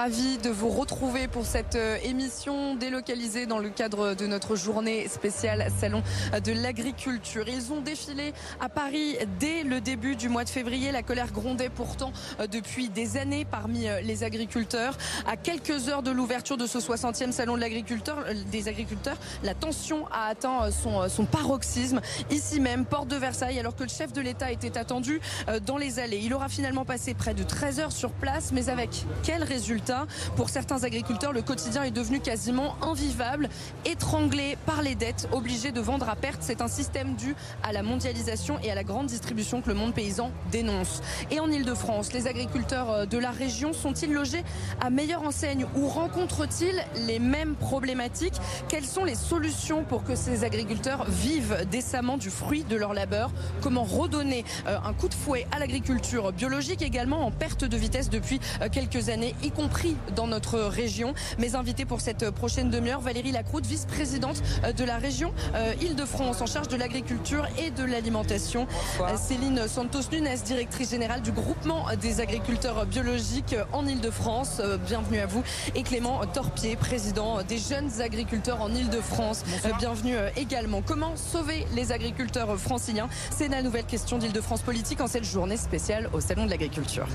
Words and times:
Ravi 0.00 0.38
de 0.38 0.48
vous 0.48 0.70
retrouver 0.70 1.28
pour 1.28 1.44
cette 1.44 1.74
euh, 1.74 1.98
émission 2.02 2.74
délocalisée 2.74 3.44
dans 3.44 3.58
le 3.58 3.68
cadre 3.68 4.14
de 4.14 4.26
notre 4.26 4.56
journée 4.56 5.06
spéciale 5.08 5.70
Salon 5.78 6.02
de 6.42 6.52
l'agriculture. 6.52 7.44
Ils 7.46 7.70
ont 7.70 7.82
défilé 7.82 8.32
à 8.60 8.70
Paris 8.70 9.18
dès 9.38 9.62
le 9.62 9.82
début 9.82 10.16
du 10.16 10.30
mois 10.30 10.44
de 10.44 10.48
février. 10.48 10.90
La 10.90 11.02
colère 11.02 11.30
grondait 11.32 11.68
pourtant 11.68 12.14
euh, 12.40 12.46
depuis 12.46 12.88
des 12.88 13.18
années 13.18 13.44
parmi 13.44 13.88
euh, 13.88 14.00
les 14.00 14.24
agriculteurs. 14.24 14.96
À 15.26 15.36
quelques 15.36 15.90
heures 15.90 16.02
de 16.02 16.10
l'ouverture 16.10 16.56
de 16.56 16.66
ce 16.66 16.78
60e 16.78 17.32
Salon 17.32 17.58
de 17.58 18.44
des 18.50 18.68
agriculteurs, 18.68 19.18
la 19.44 19.52
tension 19.52 20.06
a 20.06 20.28
atteint 20.30 20.70
son, 20.70 21.10
son 21.10 21.26
paroxysme 21.26 22.00
ici 22.30 22.58
même, 22.58 22.86
porte 22.86 23.08
de 23.08 23.16
Versailles, 23.16 23.58
alors 23.58 23.76
que 23.76 23.82
le 23.82 23.90
chef 23.90 24.14
de 24.14 24.22
l'État 24.22 24.50
était 24.50 24.78
attendu 24.78 25.20
dans 25.66 25.76
les 25.76 25.98
allées. 25.98 26.20
Il 26.22 26.32
aura 26.32 26.48
finalement 26.48 26.86
passé 26.86 27.12
près 27.12 27.34
de 27.34 27.42
13 27.42 27.80
heures 27.80 27.92
sur 27.92 28.12
place, 28.12 28.52
mais 28.52 28.70
avec 28.70 29.04
quel 29.22 29.42
résultat? 29.42 29.89
Pour 30.36 30.50
certains 30.50 30.84
agriculteurs, 30.84 31.32
le 31.32 31.42
quotidien 31.42 31.82
est 31.82 31.90
devenu 31.90 32.20
quasiment 32.20 32.76
invivable, 32.82 33.48
étranglé 33.84 34.56
par 34.66 34.82
les 34.82 34.94
dettes, 34.94 35.28
obligés 35.32 35.72
de 35.72 35.80
vendre 35.80 36.08
à 36.08 36.16
perte. 36.16 36.38
C'est 36.40 36.60
un 36.60 36.68
système 36.68 37.14
dû 37.14 37.34
à 37.62 37.72
la 37.72 37.82
mondialisation 37.82 38.58
et 38.62 38.70
à 38.70 38.74
la 38.74 38.84
grande 38.84 39.06
distribution 39.06 39.62
que 39.62 39.68
le 39.68 39.74
monde 39.74 39.94
paysan 39.94 40.30
dénonce. 40.50 41.02
Et 41.30 41.40
en 41.40 41.50
Ile-de-France, 41.50 42.12
les 42.12 42.26
agriculteurs 42.26 42.90
euh, 42.90 43.06
de 43.06 43.18
la 43.18 43.30
région 43.30 43.72
sont-ils 43.72 44.12
logés 44.12 44.44
à 44.80 44.90
meilleure 44.90 45.22
enseigne 45.22 45.66
ou 45.76 45.88
rencontrent-ils 45.88 46.84
les 47.06 47.18
mêmes 47.18 47.54
problématiques? 47.54 48.40
Quelles 48.68 48.86
sont 48.86 49.04
les 49.04 49.14
solutions 49.14 49.84
pour 49.84 50.04
que 50.04 50.14
ces 50.14 50.44
agriculteurs 50.44 51.04
vivent 51.08 51.66
décemment 51.70 52.16
du 52.16 52.30
fruit 52.30 52.64
de 52.64 52.76
leur 52.76 52.94
labeur? 52.94 53.30
Comment 53.60 53.84
redonner 53.84 54.44
euh, 54.66 54.78
un 54.84 54.92
coup 54.92 55.08
de 55.08 55.14
fouet 55.14 55.46
à 55.52 55.58
l'agriculture 55.58 56.32
biologique 56.32 56.82
également 56.82 57.26
en 57.26 57.30
perte 57.30 57.64
de 57.64 57.76
vitesse 57.76 58.10
depuis 58.10 58.40
euh, 58.60 58.68
quelques 58.70 59.08
années, 59.08 59.34
y 59.42 59.50
compris 59.50 59.79
dans 60.14 60.26
notre 60.26 60.58
région. 60.58 61.14
Mes 61.38 61.54
invités 61.54 61.84
pour 61.84 62.00
cette 62.00 62.30
prochaine 62.30 62.70
demi-heure, 62.70 63.00
Valérie 63.00 63.32
Lacroute, 63.32 63.66
vice-présidente 63.66 64.42
euh, 64.64 64.72
de 64.72 64.84
la 64.84 64.98
région 64.98 65.32
euh, 65.54 65.72
Île-de-France 65.80 66.40
en 66.40 66.46
charge 66.46 66.68
de 66.68 66.76
l'agriculture 66.76 67.46
et 67.58 67.70
de 67.70 67.84
l'alimentation. 67.84 68.66
Euh, 69.00 69.16
Céline 69.16 69.66
Santos-Nunes, 69.66 70.28
directrice 70.44 70.90
générale 70.90 71.22
du 71.22 71.32
groupement 71.32 71.86
des 72.00 72.20
agriculteurs 72.20 72.86
biologiques 72.86 73.56
en 73.72 73.86
Île-de-France. 73.86 74.60
Bienvenue 74.86 75.20
à 75.20 75.26
vous. 75.26 75.42
Et 75.74 75.82
Clément 75.82 76.20
Torpier, 76.26 76.76
président 76.76 77.42
des 77.42 77.58
jeunes 77.58 78.00
agriculteurs 78.00 78.60
en 78.60 78.72
Île-de-France. 78.72 79.44
Bienvenue 79.78 80.16
également. 80.36 80.82
Comment 80.82 81.16
sauver 81.16 81.66
les 81.74 81.92
agriculteurs 81.92 82.58
franciliens? 82.58 83.08
C'est 83.30 83.48
la 83.48 83.62
nouvelle 83.62 83.84
question 83.84 84.18
d'Île-de-France 84.18 84.62
politique 84.62 85.00
en 85.00 85.06
cette 85.06 85.24
journée 85.24 85.56
spéciale 85.56 86.10
au 86.12 86.20
Salon 86.20 86.46
de 86.46 86.50
l'agriculture. 86.50 87.06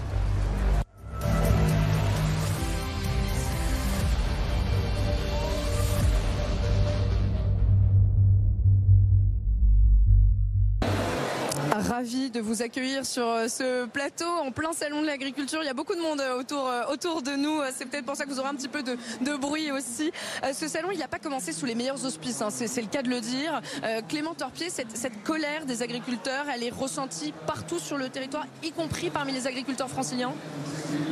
Ravi 12.06 12.25
de 12.30 12.40
vous 12.40 12.62
accueillir 12.62 13.06
sur 13.06 13.28
euh, 13.28 13.48
ce 13.48 13.86
plateau 13.86 14.26
en 14.26 14.52
plein 14.52 14.74
salon 14.74 15.02
de 15.02 15.08
l'agriculture. 15.08 15.60
Il 15.62 15.66
y 15.66 15.70
a 15.70 15.74
beaucoup 15.74 15.96
de 15.96 16.02
monde 16.02 16.22
euh, 16.22 16.40
autour, 16.40 16.68
euh, 16.68 16.84
autour 16.92 17.22
de 17.22 17.32
nous. 17.32 17.62
C'est 17.76 17.86
peut-être 17.86 18.06
pour 18.06 18.16
ça 18.16 18.26
que 18.26 18.30
vous 18.30 18.40
aurez 18.40 18.50
un 18.50 18.56
petit 18.56 18.68
peu 18.68 18.84
de, 18.84 18.98
de 19.22 19.36
bruit 19.36 19.72
aussi. 19.72 20.12
Ce 20.54 20.68
salon, 20.68 20.90
il 20.92 21.00
n'a 21.00 21.08
pas 21.08 21.20
commencé 21.20 21.52
sous 21.52 21.66
les 21.66 21.76
meilleurs 21.76 22.04
auspices, 22.06 22.42
hein. 22.42 22.50
c'est 22.50 22.82
le 22.82 22.88
cas 22.88 23.02
de 23.02 23.10
le 23.10 23.22
dire. 23.22 23.62
Clément 24.08 24.34
Torpier, 24.34 24.70
cette, 24.70 24.96
cette, 24.96 25.24
colère 25.24 25.66
des 25.66 25.82
agriculteurs, 25.82 26.46
elle 26.54 26.64
est 26.64 26.70
ressentie 26.70 27.34
partout 27.48 27.80
sur 27.80 27.98
le 27.98 28.10
territoire, 28.10 28.46
y 28.64 28.72
compris 28.72 29.10
parmi 29.10 29.32
les 29.32 29.48
agriculteurs 29.48 29.90
franciliens 29.90 30.34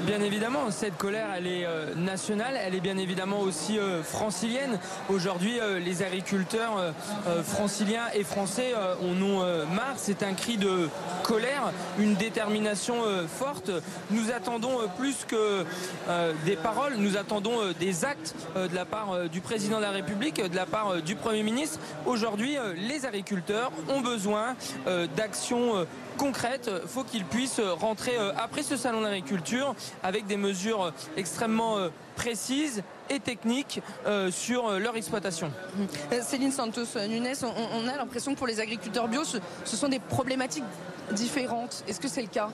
Bien 0.05 0.21
évidemment, 0.21 0.69
cette 0.71 0.97
colère, 0.97 1.27
elle 1.35 1.47
est 1.47 1.65
nationale, 1.95 2.55
elle 2.61 2.75
est 2.75 2.79
bien 2.79 2.97
évidemment 2.97 3.39
aussi 3.39 3.77
francilienne. 4.03 4.79
Aujourd'hui, 5.09 5.59
les 5.83 6.03
agriculteurs 6.03 6.93
franciliens 7.43 8.07
et 8.13 8.23
français 8.23 8.73
en 9.01 9.21
ont 9.21 9.39
marre. 9.67 9.95
C'est 9.97 10.23
un 10.23 10.33
cri 10.33 10.57
de 10.57 10.89
colère, 11.23 11.71
une 11.97 12.15
détermination 12.15 13.03
euh, 13.05 13.27
forte. 13.27 13.71
Nous 14.11 14.31
attendons 14.31 14.81
euh, 14.81 14.87
plus 14.97 15.25
que 15.25 15.65
euh, 16.09 16.33
des 16.45 16.55
paroles, 16.55 16.95
nous 16.97 17.17
attendons 17.17 17.71
des 17.79 18.05
actes 18.05 18.35
de 18.55 18.75
la 18.75 18.85
part 18.85 19.29
du 19.29 19.41
président 19.41 19.77
de 19.77 19.81
la 19.81 19.91
République, 19.91 20.41
de 20.41 20.55
la 20.55 20.65
part 20.65 21.01
du 21.01 21.15
Premier 21.15 21.43
ministre. 21.43 21.79
Aujourd'hui, 22.05 22.57
les 22.75 23.05
agriculteurs 23.05 23.71
ont 23.89 24.01
besoin 24.01 24.55
d'actions 25.15 25.85
concrètes. 26.17 26.69
Il 26.71 26.87
faut 26.87 27.03
qu'ils 27.03 27.25
puissent 27.25 27.61
rentrer 27.79 28.17
après 28.37 28.63
ce 28.63 28.77
salon 28.77 29.01
d'agriculture 29.01 29.75
avec 30.03 30.25
des 30.27 30.37
mesures 30.37 30.93
extrêmement 31.17 31.77
précises 32.15 32.83
et 33.09 33.19
techniques 33.19 33.81
sur 34.31 34.79
leur 34.79 34.95
exploitation. 34.95 35.51
Céline 36.21 36.51
Santos 36.51 36.85
Nunes, 37.07 37.27
on, 37.43 37.87
a 37.87 37.97
l'impression 37.97 38.33
que 38.33 38.37
pour 38.37 38.47
les 38.47 38.59
agriculteurs 38.59 39.07
bio, 39.07 39.23
ce 39.23 39.77
sont 39.77 39.89
des 39.89 39.99
problématiques 39.99 40.63
différentes. 41.11 41.83
Est-ce 41.87 41.99
que 41.99 42.07
c'est 42.07 42.21
le 42.21 42.27
cas? 42.27 42.49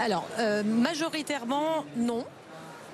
Alors, 0.00 0.26
euh, 0.38 0.62
majoritairement, 0.62 1.84
non 1.94 2.24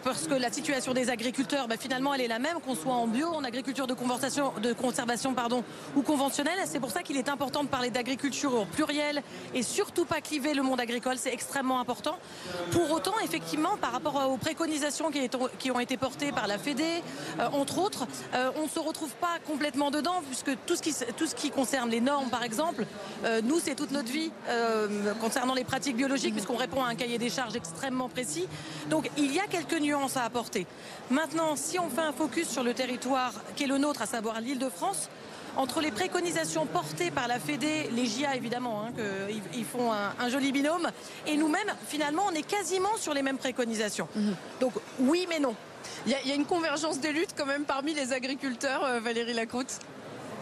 parce 0.06 0.28
que 0.28 0.34
la 0.34 0.52
situation 0.52 0.94
des 0.94 1.10
agriculteurs, 1.10 1.66
bah, 1.66 1.74
finalement, 1.76 2.14
elle 2.14 2.20
est 2.20 2.28
la 2.28 2.38
même, 2.38 2.60
qu'on 2.64 2.76
soit 2.76 2.94
en 2.94 3.08
bio, 3.08 3.26
en 3.26 3.42
agriculture 3.42 3.88
de, 3.88 3.94
conservation 3.94 5.34
pardon, 5.34 5.64
ou 5.96 6.02
conventionnelle. 6.02 6.60
C'est 6.66 6.78
pour 6.78 6.92
ça 6.92 7.02
qu'il 7.02 7.16
est 7.16 7.28
important 7.28 7.64
de 7.64 7.68
parler 7.68 7.90
d'agriculture 7.90 8.54
au 8.54 8.64
pluriel 8.66 9.20
et 9.52 9.64
surtout 9.64 10.04
pas 10.04 10.20
cliver 10.20 10.54
le 10.54 10.62
monde 10.62 10.78
agricole. 10.78 11.16
C'est 11.18 11.32
extrêmement 11.32 11.80
important. 11.80 12.20
Pour 12.70 12.88
autant, 12.92 13.14
effectivement, 13.24 13.76
par 13.80 13.90
rapport 13.90 14.30
aux 14.30 14.36
préconisations 14.36 15.10
qui, 15.10 15.70
ont 15.72 15.80
été 15.80 15.96
portées 15.96 16.30
par 16.30 16.46
la 16.46 16.58
Fédé, 16.58 17.02
euh, 17.40 17.48
entre 17.48 17.78
autres, 17.78 18.06
euh, 18.34 18.52
on 18.58 18.64
ne 18.64 18.68
se 18.68 18.78
retrouve 18.78 19.12
pas 19.16 19.40
complètement 19.44 19.90
dedans, 19.90 20.22
puisque 20.28 20.56
tout 20.66 20.76
ce 20.76 20.82
qui, 20.82 20.94
tout 21.16 21.26
ce 21.26 21.34
qui 21.34 21.50
concerne 21.50 21.90
les 21.90 22.00
normes, 22.00 22.30
par 22.30 22.44
exemple, 22.44 22.86
euh, 23.24 23.40
nous, 23.42 23.58
c'est 23.58 23.74
toute 23.74 23.90
notre 23.90 24.12
vie 24.12 24.30
concernant 25.20 25.54
les 25.54 25.64
pratiques 25.64 25.96
biologiques, 25.96 26.34
puisqu'on 26.34 26.56
répond 26.56 26.84
à 26.84 26.86
un 26.86 26.94
cahier 26.94 27.18
des 27.18 27.28
charges 27.28 27.56
extrêmement 27.56 28.08
précis. 28.08 28.46
Donc, 28.88 29.10
il 29.16 29.34
y 29.34 29.40
a 29.40 29.48
quelques 29.48 29.80
nuances 29.80 29.95
à 30.16 30.22
apporter. 30.22 30.66
Maintenant, 31.10 31.56
si 31.56 31.78
on 31.78 31.88
fait 31.88 32.02
un 32.02 32.12
focus 32.12 32.48
sur 32.48 32.62
le 32.62 32.74
territoire 32.74 33.32
qui 33.54 33.64
est 33.64 33.66
le 33.66 33.78
nôtre, 33.78 34.02
à 34.02 34.06
savoir 34.06 34.40
l'île 34.40 34.58
de 34.58 34.68
France, 34.68 35.08
entre 35.56 35.80
les 35.80 35.90
préconisations 35.90 36.66
portées 36.66 37.10
par 37.10 37.28
la 37.28 37.40
Fédé, 37.40 37.88
les 37.92 38.04
JA 38.04 38.36
évidemment, 38.36 38.82
hein, 38.82 38.92
ils, 39.54 39.64
font 39.64 39.90
un, 39.92 40.28
joli 40.28 40.52
binôme, 40.52 40.90
et 41.26 41.36
nous-mêmes, 41.36 41.72
finalement, 41.88 42.24
on 42.28 42.32
est 42.32 42.46
quasiment 42.46 42.96
sur 42.98 43.14
les 43.14 43.22
mêmes 43.22 43.38
préconisations. 43.38 44.08
Mhm. 44.14 44.34
Donc 44.60 44.74
oui, 45.00 45.26
mais 45.28 45.38
non. 45.38 45.54
Il 46.06 46.12
y, 46.12 46.32
a 46.32 46.34
une 46.34 46.44
convergence 46.44 47.00
des 47.00 47.12
luttes 47.12 47.34
quand 47.36 47.46
même 47.46 47.64
parmi 47.64 47.94
les 47.94 48.12
agriculteurs, 48.12 48.84
euh, 48.84 49.00
Valérie 49.00 49.32
Lacroute? 49.32 49.78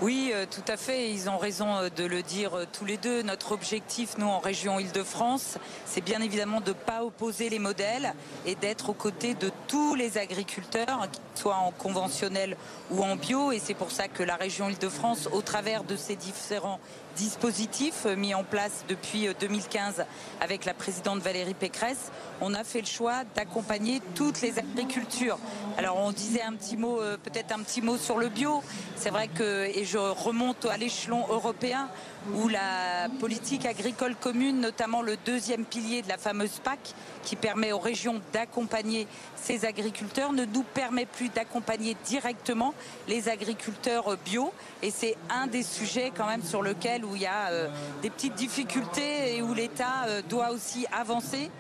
Oui, 0.03 0.33
euh, 0.35 0.45
tout 0.51 0.65
à 0.67 0.77
fait. 0.77 1.11
Ils 1.11 1.31
ont 1.31 1.39
raison 1.39 1.77
euh, 1.77 1.89
de 1.89 2.05
le 2.05 2.23
dire 2.23 2.55
euh, 2.55 2.65
tous 2.71 2.85
les 2.85 2.97
deux. 2.97 3.23
Notre 3.23 3.53
objectif, 3.53 4.19
nous, 4.19 4.27
en 4.27 4.41
région 4.41 4.81
Île-de-France, 4.81 5.57
c'est 5.87 6.01
bien 6.01 6.21
évidemment 6.21 6.61
de 6.61 6.71
ne 6.71 6.75
pas 6.75 7.05
opposer 7.05 7.49
les 7.49 7.61
modèles 7.61 8.13
et 8.45 8.57
d'être 8.57 8.91
aux 8.91 8.95
côtés 8.95 9.35
de 9.35 9.53
tous 9.69 9.95
les 9.95 10.19
agriculteurs, 10.19 11.09
qu'ils 11.13 11.43
soient 11.43 11.57
en 11.57 11.71
conventionnel 11.71 12.57
ou 12.91 13.05
en 13.05 13.15
bio. 13.15 13.53
Et 13.53 13.61
c'est 13.61 13.75
pour 13.75 13.93
ça 13.93 14.09
que 14.09 14.25
la 14.25 14.35
région 14.35 14.69
Île-de-France, 14.69 15.29
au 15.33 15.43
travers 15.43 15.85
de 15.85 15.95
ces 15.95 16.17
différents 16.17 16.81
dispositifs 17.15 18.07
mis 18.17 18.35
en 18.35 18.43
place 18.43 18.85
depuis 18.89 19.29
2015 19.39 20.05
avec 20.41 20.65
la 20.65 20.75
présidente 20.75 21.21
Valérie 21.21 21.55
Pécresse, 21.55 22.11
on 22.41 22.55
a 22.55 22.65
fait 22.65 22.81
le 22.81 22.89
choix 22.89 23.23
d'accompagner 23.37 24.03
toutes 24.17 24.41
les 24.41 24.59
agricultures. 24.59 25.39
Alors 25.79 25.97
on 25.99 26.11
disait 26.11 26.43
un 26.43 26.55
petit 26.55 26.77
mot, 26.77 26.99
peut-être 27.23 27.53
un 27.53 27.63
petit 27.63 27.83
mot 27.83 27.97
sur 27.97 28.19
le 28.19 28.29
bio. 28.31 28.65
C'est 28.97 29.11
vrai 29.11 29.29
que, 29.29 29.71
je 29.85 29.99
remonte 29.99 30.65
à 30.67 30.77
l'échelon 30.77 31.25
européen, 31.29 31.89
où 32.35 32.49
la 32.49 33.09
politique 33.21 33.67
agricole 33.67 34.15
commune, 34.15 34.61
notamment 34.61 35.03
le 35.03 35.17
deuxième 35.25 35.65
pilier 35.65 36.03
de 36.03 36.09
la 36.09 36.19
fameuse 36.19 36.61
PAC, 36.63 36.79
qui 37.23 37.37
permet 37.37 37.73
aux 37.73 37.79
régions 37.79 38.21
d'accompagner 38.33 39.07
ces 39.37 39.65
agriculteurs, 39.65 40.33
ne 40.33 40.45
nous 40.45 40.63
permet 40.63 41.07
plus 41.07 41.29
d'accompagner 41.29 41.97
directement 42.05 42.75
les 43.09 43.29
agriculteurs 43.29 44.17
bio. 44.25 44.53
Et 44.83 44.91
c'est 44.91 45.17
un 45.31 45.47
des 45.47 45.63
sujets 45.63 46.13
quand 46.17 46.27
même 46.27 46.43
sur 46.43 46.63
lequel 46.63 47.03
il 47.15 47.21
y 47.21 47.27
a 47.27 47.49
euh, 47.51 47.69
des 48.03 48.11
petites 48.11 48.35
difficultés 48.35 49.37
et 49.37 49.43
où 49.43 49.55
l'État 49.55 50.05
euh, 50.07 50.23
doit 50.29 50.51
aussi 50.51 50.87
avancer 50.93 51.51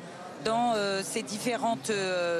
dans 0.44 0.72
euh, 0.74 1.02
ces 1.02 1.22
différentes 1.22 1.90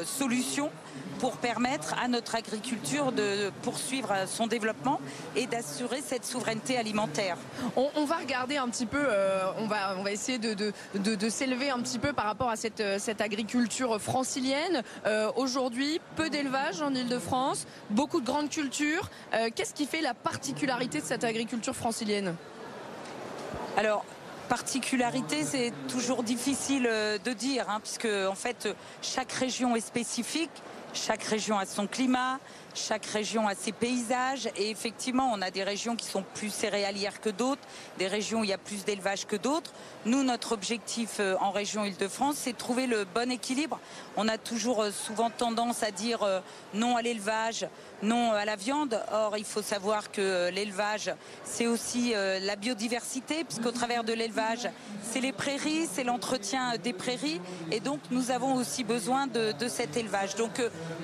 solutions 0.05 0.71
pour 1.19 1.37
permettre 1.37 1.95
à 2.03 2.09
notre 2.09 2.35
agriculture 2.35 3.13
de 3.13 3.51
poursuivre 3.63 4.15
son 4.27 4.47
développement 4.47 5.01
et 5.37 5.47
d'assurer 5.47 6.03
cette 6.05 6.25
souveraineté 6.25 6.77
alimentaire. 6.77 7.37
On, 7.77 8.05
va 8.05 8.17
regarder 8.17 8.57
un 8.57 8.69
petit 8.69 8.87
peu, 8.87 9.01
euh, 9.01 9.45
on, 9.59 9.67
va, 9.67 9.97
on 9.99 10.03
va 10.03 10.13
essayer 10.13 10.39
de, 10.39 10.55
de, 10.95 11.29
s'élever 11.29 11.71
un 11.71 11.79
petit 11.81 11.99
peu 11.99 12.13
par 12.13 12.27
rapport 12.27 12.51
à 12.51 12.57
cette, 12.57 12.83
cette 12.99 13.21
agriculture 13.21 14.01
francilienne. 14.01 14.83
Euh, 15.07 15.31
aujourd'hui, 15.37 16.01
peu 16.17 16.31
d'élevage 16.31 16.83
en 16.83 16.95
Ile-de-France, 16.95 17.67
beaucoup 17.91 18.21
de 18.21 18.27
grandes 18.27 18.51
cultures. 18.51 19.11
Euh, 19.33 19.49
qu'est-ce 19.55 19.75
qui 19.75 19.87
fait 19.87 20.01
la 20.01 20.15
particularité 20.15 21.01
de 21.01 21.07
cette 21.07 21.25
agriculture 21.25 21.75
francilienne? 21.75 22.35
Alors, 23.77 24.05
particularité, 24.49 25.43
c'est 25.45 25.73
toujours 25.89 26.23
difficile 26.23 26.87
euh, 26.89 27.19
de 27.19 27.33
dire, 27.33 27.69
hein, 27.69 27.81
puisque 27.81 28.07
en 28.07 28.35
fait, 28.35 28.69
chaque 29.03 29.33
région 29.33 29.75
est 29.77 29.81
spécifique, 29.81 30.51
chaque 30.95 31.23
région 31.25 31.59
a 31.59 31.67
son 31.67 31.87
climat, 31.87 32.39
chaque 32.75 33.07
région 33.07 33.47
a 33.49 33.55
ses 33.55 33.73
paysages 33.73 34.49
et 34.57 34.71
effectivement, 34.71 35.31
on 35.33 35.41
a 35.43 35.51
des 35.51 35.63
régions 35.63 35.97
qui 35.97 36.07
sont 36.07 36.25
plus 36.35 36.51
céréalières 36.51 37.21
que 37.21 37.31
d'autres, 37.31 37.63
des 37.99 38.07
régions 38.07 38.41
où 38.41 38.45
il 38.45 38.51
y 38.51 38.55
a 38.55 38.59
plus 38.59 38.85
d'élevage 38.85 39.27
que 39.27 39.37
d'autres. 39.37 39.73
Nous, 40.07 40.23
notre 40.23 40.53
objectif 40.53 41.17
euh, 41.21 41.37
en 41.41 41.51
région 41.51 41.85
Île-de-France, 41.85 42.37
c'est 42.39 42.53
de 42.53 42.59
trouver 42.59 42.87
le 42.87 43.05
bon 43.05 43.31
équilibre. 43.31 43.79
On 44.17 44.29
a 44.29 44.39
toujours 44.39 44.83
euh, 44.83 44.91
souvent 44.91 45.31
tendance 45.31 45.83
à 45.83 45.91
dire 45.91 46.23
euh, 46.23 46.41
non 46.75 46.97
à 46.97 47.03
l'élevage, 47.03 47.67
non 48.03 48.33
à 48.33 48.45
la 48.45 48.57
viande. 48.57 49.01
Or, 49.13 49.39
il 49.39 49.45
faut 49.45 49.63
savoir 49.63 50.11
que 50.11 50.51
l'élevage, 50.51 51.13
c'est 51.45 51.67
aussi 51.67 52.13
la 52.13 52.57
biodiversité, 52.57 53.45
puisqu'au 53.45 53.71
travers 53.71 54.05
de 54.05 54.13
l'élevage, 54.13 54.69
c'est 55.03 55.21
les 55.21 55.33
prairies, 55.33 55.89
c'est 55.91 56.05
l'entretien 56.05 56.77
des 56.77 56.93
prairies. 56.93 57.41
Et 57.71 57.81
donc, 57.81 58.01
nous 58.11 58.31
avons 58.31 58.55
aussi 58.57 58.85
besoin 58.85 59.27
de, 59.27 59.69
cet 59.69 59.97
élevage. 59.97 60.35
Donc, 60.35 60.61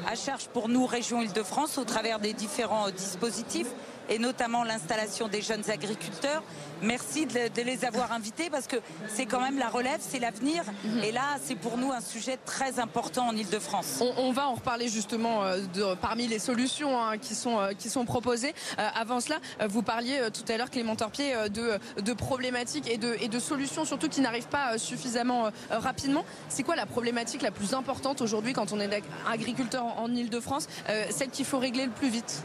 à 0.06 0.14
charge 0.14 0.49
pour 0.49 0.69
nous, 0.69 0.84
région 0.84 1.22
Île-de-France, 1.22 1.59
au 1.78 1.84
travers 1.84 2.18
des 2.18 2.32
différents 2.32 2.90
dispositifs 2.90 3.68
et 4.10 4.18
notamment 4.18 4.64
l'installation 4.64 5.28
des 5.28 5.40
jeunes 5.40 5.70
agriculteurs. 5.70 6.42
Merci 6.82 7.26
de, 7.26 7.62
les 7.62 7.84
avoir 7.84 8.12
invités 8.12 8.50
parce 8.50 8.66
que 8.66 8.76
c'est 9.08 9.26
quand 9.26 9.40
même 9.40 9.58
la 9.58 9.68
relève, 9.68 10.00
c'est 10.00 10.18
l'avenir. 10.18 10.64
Mhm. 10.84 11.04
Et 11.04 11.12
là, 11.12 11.36
c'est 11.42 11.54
pour 11.54 11.78
nous 11.78 11.92
un 11.92 12.00
sujet 12.00 12.38
très 12.44 12.80
important 12.80 13.28
en 13.28 13.36
Ile-de-France. 13.36 14.02
On, 14.16 14.32
va 14.32 14.48
en 14.48 14.54
reparler 14.54 14.88
justement 14.88 15.44
euh, 15.44 15.60
de, 15.74 15.94
parmi 15.94 16.26
les 16.26 16.38
solutions 16.38 17.00
hein, 17.00 17.18
qui, 17.18 17.34
sont, 17.34 17.60
euh, 17.60 17.72
qui 17.78 17.90
sont 17.90 18.04
proposées. 18.04 18.54
Euh, 18.78 18.88
avant 18.94 19.20
cela, 19.20 19.38
vous 19.68 19.82
parliez 19.82 20.18
tout 20.32 20.50
à 20.50 20.56
l'heure, 20.56 20.70
Clément 20.70 20.96
Torpier, 20.96 21.34
de, 21.50 21.78
de 22.00 22.12
problématiques 22.12 22.90
et 22.90 22.96
de, 22.96 23.16
et 23.20 23.28
de 23.28 23.38
solutions 23.38 23.84
surtout 23.84 24.08
qui 24.08 24.20
n'arrivent 24.20 24.48
pas 24.48 24.78
suffisamment 24.78 25.50
rapidement. 25.70 26.24
C'est 26.48 26.62
quoi 26.62 26.76
la 26.76 26.86
problématique 26.86 27.42
la 27.42 27.50
plus 27.50 27.74
importante 27.74 28.20
aujourd'hui 28.20 28.52
quand 28.52 28.72
on 28.72 28.80
est 28.80 29.02
agriculteur 29.30 29.84
en, 29.84 30.04
en 30.04 30.14
Ile-de-France 30.14 30.66
Celle 31.10 31.28
qu'il 31.30 31.44
faut 31.44 31.58
régler 31.58 31.84
le 31.84 31.92
plus 31.92 32.08
vite? 32.08 32.42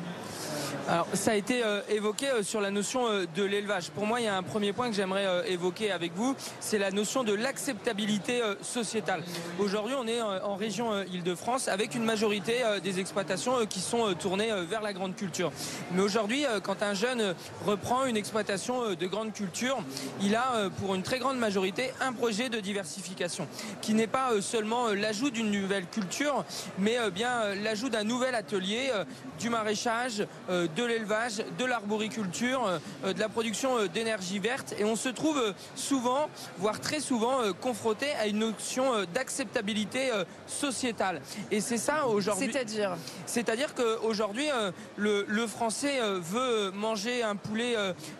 Alors, 0.88 1.08
ça 1.14 1.32
a 1.32 1.36
été 1.36 1.55
euh, 1.64 1.82
évoqué 1.90 2.28
euh, 2.30 2.44
sur 2.44 2.62
la 2.62 2.72
notion 2.72 3.08
euh, 3.08 3.26
de 3.36 3.44
l'élevage. 3.44 3.90
Pour 3.90 4.06
moi, 4.06 4.20
il 4.20 4.26
y 4.26 4.28
a 4.28 4.36
un 4.36 4.44
premier 4.44 4.74
point 4.74 4.90
que 4.90 4.96
j'aimerais 4.96 5.50
évoquer 5.50 5.92
avec 5.92 6.14
vous, 6.16 6.36
c'est 6.60 6.78
la 6.78 6.92
notion 6.92 7.24
de 7.24 7.34
l'acceptabilité 7.34 8.42
sociétale. 8.62 9.24
Aujourd'hui, 9.60 9.96
on 9.98 10.08
est 10.08 10.22
en 10.22 10.56
région 10.56 11.04
Île-de-France 11.04 11.68
avec 11.68 11.96
une 11.96 12.04
majorité 12.04 12.56
des 12.84 13.00
exploitations 13.00 13.66
qui 13.66 13.80
sont 13.80 14.14
tournées 14.14 14.52
vers 14.68 14.82
la 14.82 14.94
grande 14.94 15.16
culture. 15.16 15.52
Mais 15.92 16.02
aujourd'hui, 16.02 16.46
quand 16.64 16.84
un 16.84 16.94
jeune 16.94 17.36
reprend 17.66 18.06
une 18.06 18.18
exploitation 18.18 18.94
de 18.94 19.08
grande 19.08 19.34
culture, 19.34 19.78
il 20.22 20.36
a 20.36 20.70
pour 20.80 20.96
une 20.96 21.04
très 21.04 21.20
grande 21.20 21.38
majorité 21.38 21.92
un 22.02 22.14
projet 22.14 22.50
de 22.50 22.60
diversification 22.60 23.48
qui 23.82 23.94
n'est 23.94 24.08
pas 24.08 24.42
seulement 24.42 24.90
l'ajout 24.90 25.30
d'une 25.30 25.52
nouvelle 25.52 25.86
culture, 25.88 26.46
mais 26.80 26.98
bien 27.12 27.56
l'ajout 27.56 27.90
d'un 27.90 28.04
nouvel 28.04 28.36
atelier, 28.36 28.92
du 29.40 29.50
maraîchage, 29.50 30.26
de 30.50 30.84
l'élevage, 30.84 31.44
de 31.58 31.66
l'arboriculture, 31.66 32.80
euh, 33.04 33.14
de 33.14 33.20
la 33.20 33.30
production 33.30 33.78
euh, 33.78 33.88
d'énergie 33.88 34.40
verte. 34.40 34.76
Et 34.80 34.84
on 34.84 34.96
se 34.96 35.10
trouve 35.10 35.42
souvent, 35.76 36.30
voire 36.58 36.80
très 36.80 37.00
souvent, 37.00 37.40
confronté 37.62 38.08
à 38.20 38.28
une 38.28 38.40
notion 38.40 39.04
d'acceptabilité 39.14 40.12
sociétale. 40.48 41.22
Et 41.52 41.62
c'est 41.62 41.78
ça 41.78 42.08
aujourd'hui. 42.08 42.50
C'est-à-dire 42.52 42.98
C'est-à-dire 43.26 43.74
qu'aujourd'hui, 43.74 44.48
le, 44.96 45.26
le 45.28 45.48
Français 45.48 46.00
veut 46.02 46.72
manger 46.72 47.24
un 47.24 47.36
poulet 47.36 47.76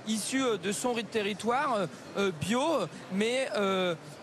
issu 0.08 0.42
de 0.62 0.72
son 0.72 0.94
territoire 1.12 1.88
bio, 2.40 2.62
mais 3.12 3.50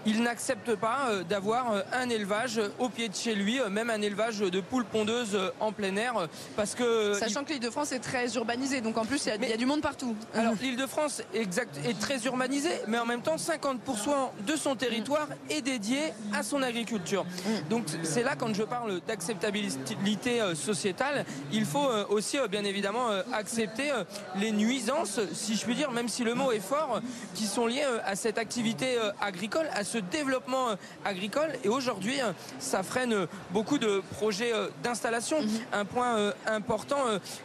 il 0.06 0.22
n'accepte 0.22 0.75
pas 0.75 1.08
euh, 1.08 1.22
d'avoir 1.22 1.72
euh, 1.72 1.82
un 1.93 2.08
élevage 2.08 2.60
au 2.78 2.88
pied 2.88 3.08
de 3.08 3.14
chez 3.14 3.34
lui, 3.34 3.60
euh, 3.60 3.69
même 3.69 3.90
un 3.90 4.02
élevage 4.02 4.38
de 4.38 4.60
poules 4.60 4.84
pondeuses 4.84 5.38
en 5.60 5.72
plein 5.72 5.96
air, 5.96 6.28
parce 6.56 6.75
que 6.75 7.14
sachant 7.14 7.44
que 7.44 7.52
l'Île-de-France 7.52 7.93
est 7.93 8.00
très 8.00 8.34
urbanisée, 8.34 8.81
donc 8.81 8.99
en 8.99 9.04
plus 9.04 9.26
il 9.26 9.49
y, 9.49 9.52
a 9.52 9.56
du 9.56 9.66
monde 9.66 9.81
partout. 9.81 10.16
Alors 10.34 10.54
l'Île-de-France 10.60 11.22
est 11.34 12.00
très 12.00 12.25
urbanisée, 12.25 12.81
mais 12.88 12.99
en 12.99 13.06
même 13.06 13.22
temps 13.22 13.37
50% 13.37 13.76
de 14.46 14.56
son 14.56 14.75
territoire 14.76 15.28
est 15.50 15.62
dédié 15.62 16.12
à 16.32 16.43
son 16.43 16.62
agriculture. 16.62 17.25
Donc 17.70 17.84
c'est 18.02 18.22
là 18.22 18.34
quand 18.37 18.55
je 18.55 18.62
parle 18.62 19.00
d'acceptabilité 19.06 20.40
sociétale, 20.55 21.25
il 21.52 21.64
faut 21.64 21.88
aussi 22.08 22.38
bien 22.50 22.64
évidemment 22.64 23.08
accepter 23.32 23.90
les 24.37 24.52
nuisances, 24.52 25.20
si 25.32 25.56
je 25.56 25.64
puis 25.64 25.75
dire, 25.75 25.90
même 25.90 26.08
si 26.08 26.25
le 26.25 26.34
mot 26.34 26.52
est 26.52 26.60
fort, 26.60 27.00
qui 27.34 27.44
sont 27.44 27.66
liées 27.66 27.84
à 28.05 28.16
cette 28.16 28.38
activité 28.38 28.98
agricole, 29.20 29.66
à 29.75 29.84
ce 29.93 29.99
développement 29.99 30.71
euh, 30.71 30.77
agricole. 31.05 31.50
Et 31.65 31.69
aujourd'hui, 31.69 32.21
euh, 32.21 32.33
ça 32.59 32.83
freine 32.83 33.27
beaucoup 33.50 33.79
de 33.79 34.03
projets 34.15 34.53
euh, 34.55 34.69
d'installation. 34.83 35.43
Mhm. 35.43 35.49
Un 35.73 35.85
point 35.85 36.33
important 36.47 36.99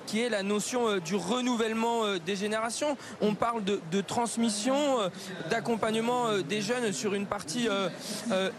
qui 0.05 0.21
est 0.21 0.29
la 0.29 0.43
notion 0.43 0.97
du 0.97 1.15
renouvellement 1.15 2.17
des 2.25 2.35
générations. 2.35 2.97
On 3.21 3.33
parle 3.33 3.63
de, 3.63 3.79
de 3.91 4.01
transmission, 4.01 4.75
d'accompagnement 5.49 6.37
des 6.47 6.61
jeunes 6.61 6.91
sur 6.91 7.13
une 7.13 7.25
partie 7.25 7.67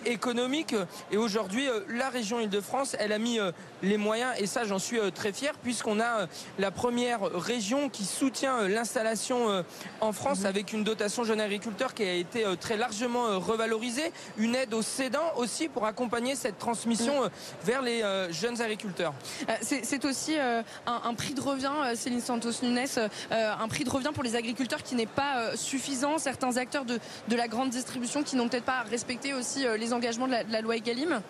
économique. 0.04 0.74
Et 1.10 1.16
aujourd'hui, 1.16 1.66
la 1.88 2.08
région 2.08 2.40
Île-de-France, 2.40 2.96
elle 2.98 3.12
a 3.12 3.18
mis 3.18 3.38
les 3.82 3.96
moyens, 3.96 4.32
et 4.38 4.46
ça 4.46 4.64
j'en 4.64 4.78
suis 4.78 4.98
très 5.14 5.32
fier, 5.32 5.52
puisqu'on 5.62 6.00
a 6.00 6.26
la 6.58 6.70
première 6.70 7.20
région 7.22 7.88
qui 7.88 8.04
soutient 8.04 8.68
l'installation 8.68 9.64
en 10.00 10.12
France 10.12 10.40
mhm. 10.40 10.46
avec 10.46 10.72
une 10.72 10.84
dotation 10.84 11.24
jeune 11.24 11.40
agriculteur 11.40 11.94
qui 11.94 12.02
a 12.02 12.14
été 12.14 12.44
très 12.60 12.76
largement 12.76 13.38
revalorisée 13.38 13.77
une 14.36 14.54
aide 14.54 14.74
aux 14.74 14.82
cédants 14.82 15.32
aussi 15.36 15.68
pour 15.68 15.84
accompagner 15.86 16.34
cette 16.34 16.58
transmission 16.58 17.20
mm. 17.20 17.24
euh, 17.24 17.28
vers 17.64 17.82
les 17.82 18.02
euh, 18.02 18.30
jeunes 18.32 18.60
agriculteurs. 18.60 19.14
Euh, 19.48 19.52
c'est 19.60 20.04
aussi 20.04 20.36
un, 20.86 21.14
prix 21.14 21.34
de 21.34 21.40
revient, 21.40 21.72
Céline 21.94 22.20
Santos-Nunes, 22.20 22.86
un 23.30 23.68
prix 23.68 23.84
de 23.84 23.90
revient 23.90 24.10
pour 24.14 24.22
les 24.22 24.36
agriculteurs 24.36 24.82
qui 24.82 24.94
n'est 24.94 25.06
pas 25.06 25.56
suffisant. 25.56 26.18
Certains 26.18 26.56
acteurs 26.56 26.84
de, 26.84 26.98
la 27.36 27.48
grande 27.48 27.70
distribution 27.70 28.22
qui 28.22 28.36
n'ont 28.36 28.48
peut-être 28.48 28.64
pas 28.64 28.82
respecté 28.82 29.34
aussi 29.34 29.64
les 29.78 29.92
engagements 29.92 30.26
de 30.26 30.34
la, 30.48 30.60
loi 30.60 30.76
Egalim? 30.76 31.20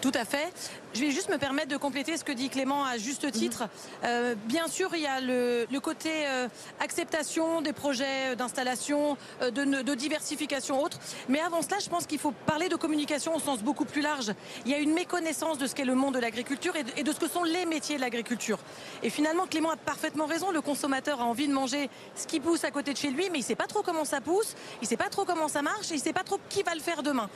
Tout 0.00 0.12
à 0.14 0.24
fait. 0.24 0.52
Je 0.96 1.02
vais 1.02 1.10
juste 1.10 1.28
me 1.28 1.36
permettre 1.36 1.68
de 1.68 1.76
compléter 1.76 2.16
ce 2.16 2.24
que 2.24 2.32
dit 2.32 2.48
Clément 2.48 2.82
à 2.86 2.96
juste 2.96 3.30
titre. 3.30 3.68
Euh, 4.02 4.34
bien 4.46 4.66
sûr, 4.66 4.88
il 4.94 5.02
y 5.02 5.06
a 5.06 5.20
le, 5.20 5.66
côté 5.78 6.08
euh, 6.26 6.48
acceptation 6.80 7.60
des 7.60 7.74
projets 7.74 8.34
d'installation, 8.34 9.18
euh, 9.42 9.50
de, 9.50 9.94
diversification 9.94 10.82
autre. 10.82 10.98
Mais 11.28 11.40
avant 11.40 11.60
cela, 11.60 11.80
je 11.80 11.90
pense 11.90 12.06
qu'il 12.06 12.18
faut 12.18 12.32
parler 12.46 12.70
de 12.70 12.76
communication 12.76 13.36
au 13.36 13.40
sens 13.40 13.62
beaucoup 13.62 13.84
plus 13.84 14.00
large. 14.00 14.32
Il 14.64 14.72
y 14.72 14.74
a 14.74 14.78
une 14.78 14.94
méconnaissance 14.94 15.58
de 15.58 15.66
ce 15.66 15.74
qu'est 15.74 15.84
le 15.84 15.94
monde 15.94 16.14
de 16.14 16.18
l'agriculture 16.18 16.72
et, 16.96 17.02
de 17.02 17.12
ce 17.12 17.20
que 17.20 17.28
sont 17.28 17.44
les 17.44 17.66
métiers 17.66 17.96
de 17.96 18.00
l'agriculture. 18.00 18.58
Et 19.02 19.10
finalement, 19.10 19.46
Clément 19.46 19.72
a 19.72 19.76
parfaitement 19.76 20.24
raison. 20.24 20.50
Le 20.50 20.62
consommateur 20.62 21.20
a 21.20 21.24
envie 21.24 21.46
de 21.46 21.52
manger 21.52 21.90
ce 22.14 22.26
qui 22.26 22.40
pousse 22.40 22.64
à 22.64 22.70
côté 22.70 22.94
de 22.94 22.98
chez 22.98 23.10
lui, 23.10 23.28
mais 23.30 23.40
il 23.40 23.42
ne 23.42 23.46
sait 23.46 23.54
pas 23.54 23.66
trop 23.66 23.82
comment 23.82 24.06
ça 24.06 24.22
pousse, 24.22 24.54
il 24.80 24.84
ne 24.84 24.88
sait 24.88 24.96
pas 24.96 25.10
trop 25.10 25.26
comment 25.26 25.48
ça 25.48 25.60
marche, 25.60 25.90
et 25.90 25.94
il 25.94 25.98
ne 25.98 26.02
sait 26.02 26.14
pas 26.14 26.24
trop 26.24 26.40
qui 26.48 26.62
va 26.62 26.74
le 26.74 26.80
faire 26.80 27.02
demain. 27.02 27.28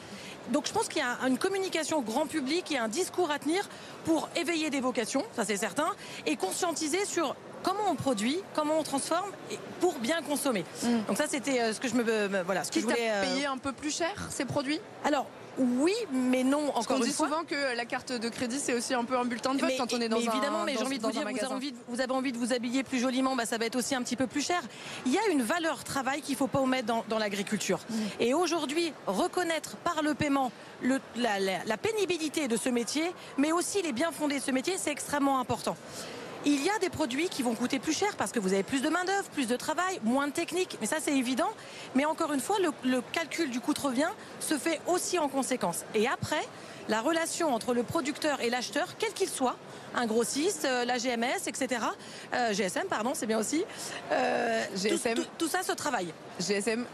Donc 0.49 0.67
je 0.67 0.73
pense 0.73 0.89
qu'il 0.89 1.03
y 1.03 1.05
a 1.05 1.19
une 1.27 1.39
communication 1.39 1.99
au 1.99 2.03
grand 2.03 2.27
public, 2.27 2.65
il 2.71 2.75
y 2.75 2.77
a 2.77 2.85
un 2.85 2.89
discours 2.89 3.31
à 3.31 3.39
tenir 3.39 3.69
pour 4.05 4.29
éveiller 4.37 4.71
des 4.71 4.81
vocations, 4.81 5.25
ça 5.35 5.45
c'est 5.45 5.57
certain, 5.57 5.89
et 6.27 6.37
conscientiser 6.37 7.05
sur 7.05 7.37
comment 7.63 7.91
on 7.91 7.95
produit, 7.95 8.39
comment 8.55 8.79
on 8.79 8.83
transforme 8.83 9.31
pour 9.81 9.99
bien 9.99 10.23
consommer. 10.23 10.65
Mm. 10.83 10.89
Donc 11.09 11.17
ça 11.17 11.27
c'était 11.29 11.61
euh, 11.61 11.73
ce 11.73 11.81
que 11.81 11.89
je 11.89 11.95
me 11.95 12.43
voilà, 12.43 12.65
ce 12.65 12.71
que 12.71 12.81
je 12.81 12.85
voulais 12.85 13.11
euh, 13.11 13.23
payer 13.23 13.47
un 13.47 13.59
peu 13.59 13.73
plus 13.73 13.95
cher 13.95 14.29
ces 14.31 14.45
produits? 14.45 14.81
Alors 15.05 15.27
oui, 15.59 15.93
mais 16.13 16.43
non. 16.43 16.69
Encore 16.69 16.87
Parce 16.87 17.01
on 17.01 17.05
dit 17.05 17.13
souvent 17.13 17.45
que 17.45 17.77
la 17.77 17.85
carte 17.85 18.13
de 18.13 18.29
crédit 18.29 18.59
c'est 18.59 18.73
aussi 18.73 18.95
un 18.95 19.05
peu 19.05 19.17
un 19.19 19.25
bulletin 19.25 19.55
de 19.55 19.61
vote 19.61 19.73
quand 19.77 19.93
on 19.93 20.01
est 20.01 20.09
dans 20.09 20.19
mais 20.19 20.25
évidemment, 20.25 20.63
mais 20.65 20.75
j'ai 20.75 20.85
envie 20.85 20.99
de 20.99 21.03
vous 21.05 21.11
dire, 21.11 21.23
vous 21.23 21.29
avez, 21.29 21.47
envie 21.47 21.73
de, 21.73 21.77
vous 21.89 22.01
avez 22.01 22.13
envie 22.13 22.33
de 22.33 22.39
vous 22.39 22.53
habiller 22.53 22.83
plus 22.83 22.99
joliment, 22.99 23.37
bah, 23.37 23.47
ça 23.47 23.59
va 23.59 23.67
être 23.67 23.77
aussi 23.77 23.95
un 23.95 24.03
petit 24.03 24.17
peu 24.17 24.27
plus 24.27 24.41
cher. 24.45 24.63
Il 25.07 25.13
y 25.13 25.19
a 25.19 25.29
une 25.31 25.43
valeur 25.43 25.85
travail 25.85 26.23
qu'il 26.23 26.37
faut 26.37 26.47
pas 26.47 26.61
omettre 26.61 26.87
dans, 26.87 27.05
dans 27.09 27.19
l'agriculture. 27.19 27.81
Mm. 27.91 27.95
Et 28.21 28.35
aujourd'hui, 28.35 28.93
reconnaître 29.07 29.77
par 29.77 30.03
le 30.03 30.15
paiement 30.15 30.53
le, 30.83 30.99
la, 31.17 31.39
la 31.41 31.77
pénibilité 31.77 32.49
de 32.49 32.57
ce 32.57 32.69
métier, 32.69 33.13
mais 33.37 33.53
aussi 33.53 33.83
les 33.83 33.93
biens 33.93 34.13
fondés 34.13 34.39
de 34.39 34.45
ce 34.45 34.53
métier, 34.53 34.77
c'est 34.79 34.93
extrêmement 34.93 35.41
important. 35.41 35.77
Il 36.47 36.65
y 36.65 36.71
a 36.71 36.79
des 36.79 36.89
produits 36.89 37.29
qui 37.29 37.43
vont 37.43 37.55
coûter 37.55 37.79
plus 37.79 37.93
cher 37.93 38.17
parce 38.17 38.33
que 38.33 38.39
vous 38.39 38.55
avez 38.55 38.63
plus 38.63 38.81
de 38.81 38.89
main-d'œuvre, 38.89 39.29
plus 39.35 39.47
de 39.47 39.57
travail, 39.57 40.01
moins 40.03 40.27
de 40.27 40.33
technique. 40.33 40.79
Mais 40.81 40.87
ça, 40.87 40.97
c'est 41.01 41.15
évident. 41.15 41.51
Mais 41.95 42.07
encore 42.07 42.33
une 42.33 42.41
fois, 42.41 42.57
le, 42.59 43.03
calcul 43.13 43.51
du 43.51 43.61
coût 43.61 43.75
de 43.75 43.81
revient 43.81 44.09
se 44.41 44.57
fait 44.57 44.81
aussi 44.87 45.19
en 45.19 45.29
conséquence. 45.29 45.85
Et 45.95 46.09
après, 46.09 46.41
la 46.89 47.03
relation 47.03 47.55
entre 47.55 47.75
le 47.75 47.83
producteur 47.83 48.41
et 48.41 48.49
l'acheteur, 48.49 48.97
quel 48.99 49.13
qu'il 49.13 49.29
soit, 49.29 49.57
un 49.95 50.07
grossiste, 50.07 50.65
euh, 50.65 50.85
la 50.87 50.97
GMS, 50.97 51.47
etc. 51.47 51.83
Euh, 52.33 52.55
GSM, 52.55 52.87
pardon, 52.89 53.13
c'est 53.15 53.27
bien 53.27 53.39
aussi. 53.39 53.65
Euh, 54.11 54.65
GSM. 54.75 55.19
Tout, 55.37 55.49
ça 55.49 55.63
se 55.63 55.73
travaille. 55.73 56.13
GSM 56.39 56.87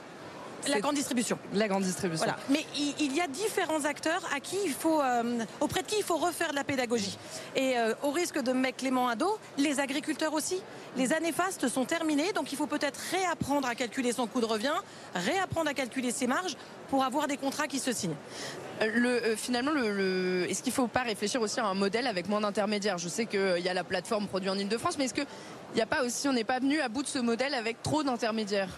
La 0.68 0.80
grande 0.80 0.94
distribution. 0.94 1.38
La 1.54 1.68
grande 1.68 1.84
distribution. 1.84 2.26
Mais 2.50 2.64
il, 2.76 3.14
y 3.14 3.20
a 3.20 3.26
différents 3.26 3.84
acteurs 3.84 4.22
à 4.34 4.40
qui 4.40 4.56
il 4.64 4.72
faut, 4.72 5.00
euh, 5.00 5.44
auprès 5.60 5.82
de 5.82 5.86
qui 5.86 5.96
il 5.98 6.04
faut 6.04 6.16
refaire 6.16 6.50
de 6.50 6.54
la 6.56 6.64
pédagogie. 6.64 7.18
Et 7.54 7.78
euh, 7.78 7.94
au 8.02 8.10
risque 8.10 8.40
de 8.42 8.52
mettre 8.52 8.78
Clément 8.78 9.08
à 9.08 9.16
dos, 9.16 9.38
les 9.58 9.80
agriculteurs 9.80 10.34
aussi. 10.34 10.60
Les 10.96 11.12
années 11.12 11.32
fastes 11.32 11.68
sont 11.68 11.84
terminées, 11.84 12.32
donc 12.32 12.52
il 12.52 12.56
faut 12.56 12.66
peut-être 12.66 13.00
réapprendre 13.10 13.68
à 13.68 13.74
calculer 13.74 14.12
son 14.12 14.26
coût 14.26 14.40
de 14.40 14.46
revient, 14.46 14.74
réapprendre 15.14 15.70
à 15.70 15.74
calculer 15.74 16.10
ses 16.10 16.26
marges 16.26 16.56
pour 16.90 17.04
avoir 17.04 17.26
des 17.26 17.36
contrats 17.36 17.68
qui 17.68 17.78
se 17.78 17.92
signent. 17.92 18.16
Euh, 18.82 18.90
le, 18.92 19.36
finalement, 19.36 19.70
le, 19.70 20.46
est-ce 20.48 20.62
qu'il 20.62 20.72
ne 20.72 20.76
faut 20.76 20.88
pas 20.88 21.02
réfléchir 21.02 21.40
aussi 21.40 21.60
à 21.60 21.66
un 21.66 21.74
modèle 21.74 22.06
avec 22.06 22.28
moins 22.28 22.40
d'intermédiaires? 22.40 22.98
Je 22.98 23.08
sais 23.08 23.26
qu'il 23.26 23.62
y 23.62 23.68
a 23.68 23.74
la 23.74 23.84
plateforme 23.84 24.26
produit 24.26 24.50
en 24.50 24.58
Ile-de-France, 24.58 24.98
mais 24.98 25.04
est-ce 25.04 25.14
qu'il 25.14 25.26
n'y 25.74 25.80
a 25.80 25.86
pas 25.86 26.02
aussi, 26.02 26.28
on 26.28 26.32
n'est 26.32 26.44
pas 26.44 26.58
venu 26.58 26.80
à 26.80 26.88
bout 26.88 27.02
de 27.02 27.08
ce 27.08 27.18
modèle 27.18 27.54
avec 27.54 27.82
trop 27.82 28.02
d'intermédiaires? 28.02 28.68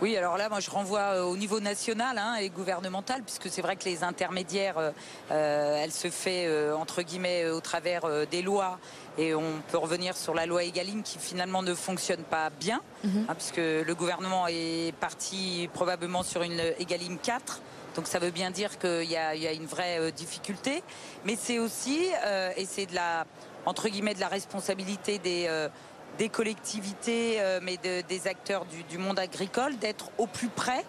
Oui, 0.00 0.16
alors 0.16 0.38
là, 0.38 0.48
moi, 0.48 0.60
je 0.60 0.70
renvoie 0.70 1.16
euh, 1.16 1.22
au 1.24 1.36
niveau 1.36 1.60
national 1.60 2.16
hein, 2.16 2.36
et 2.36 2.48
gouvernemental, 2.48 3.22
puisque 3.22 3.50
c'est 3.50 3.60
vrai 3.60 3.76
que 3.76 3.84
les 3.84 4.02
intermédiaires, 4.02 4.78
euh, 4.78 4.90
euh, 5.30 5.82
elle 5.82 5.92
se 5.92 6.08
fait 6.08 6.48
entre 6.72 7.02
guillemets 7.02 7.48
au 7.48 7.60
travers 7.60 8.02
des 8.30 8.42
lois, 8.42 8.78
et 9.18 9.34
on 9.34 9.60
peut 9.70 9.78
revenir 9.78 10.16
sur 10.16 10.34
la 10.34 10.46
loi 10.46 10.64
Egalim 10.64 11.02
qui 11.02 11.18
finalement 11.18 11.62
ne 11.62 11.74
fonctionne 11.74 12.22
pas 12.22 12.50
bien, 12.50 12.80
mhm. 13.04 13.26
hein, 13.28 13.34
puisque 13.34 13.58
le 13.58 13.94
gouvernement 13.94 14.46
est 14.48 14.94
parti 14.96 15.68
probablement 15.74 16.22
sur 16.22 16.42
une 16.42 16.60
Egalim 16.78 17.18
4. 17.18 17.60
Donc 17.96 18.06
ça 18.06 18.18
veut 18.18 18.30
bien 18.30 18.50
dire 18.50 18.78
qu'il 18.78 19.10
y, 19.10 19.16
a 19.16 19.52
une 19.52 19.66
vraie 19.66 20.12
difficulté, 20.12 20.82
mais 21.24 21.36
c'est 21.38 21.58
aussi, 21.58 22.06
et 22.56 22.64
c'est 22.64 22.86
de 22.86 22.94
la 22.94 23.26
entre 23.66 23.88
guillemets 23.88 24.14
de 24.14 24.20
la 24.20 24.28
responsabilité 24.28 25.18
des 25.18 25.68
des 26.18 26.28
collectivités, 26.28 27.40
euh, 27.40 27.60
mais 27.62 27.78
des 27.78 28.28
acteurs 28.28 28.66
du, 28.88 28.98
monde 28.98 29.18
agricole, 29.18 29.76
d'être 29.78 30.10
au 30.18 30.26
plus 30.26 30.48
près, 30.48 30.84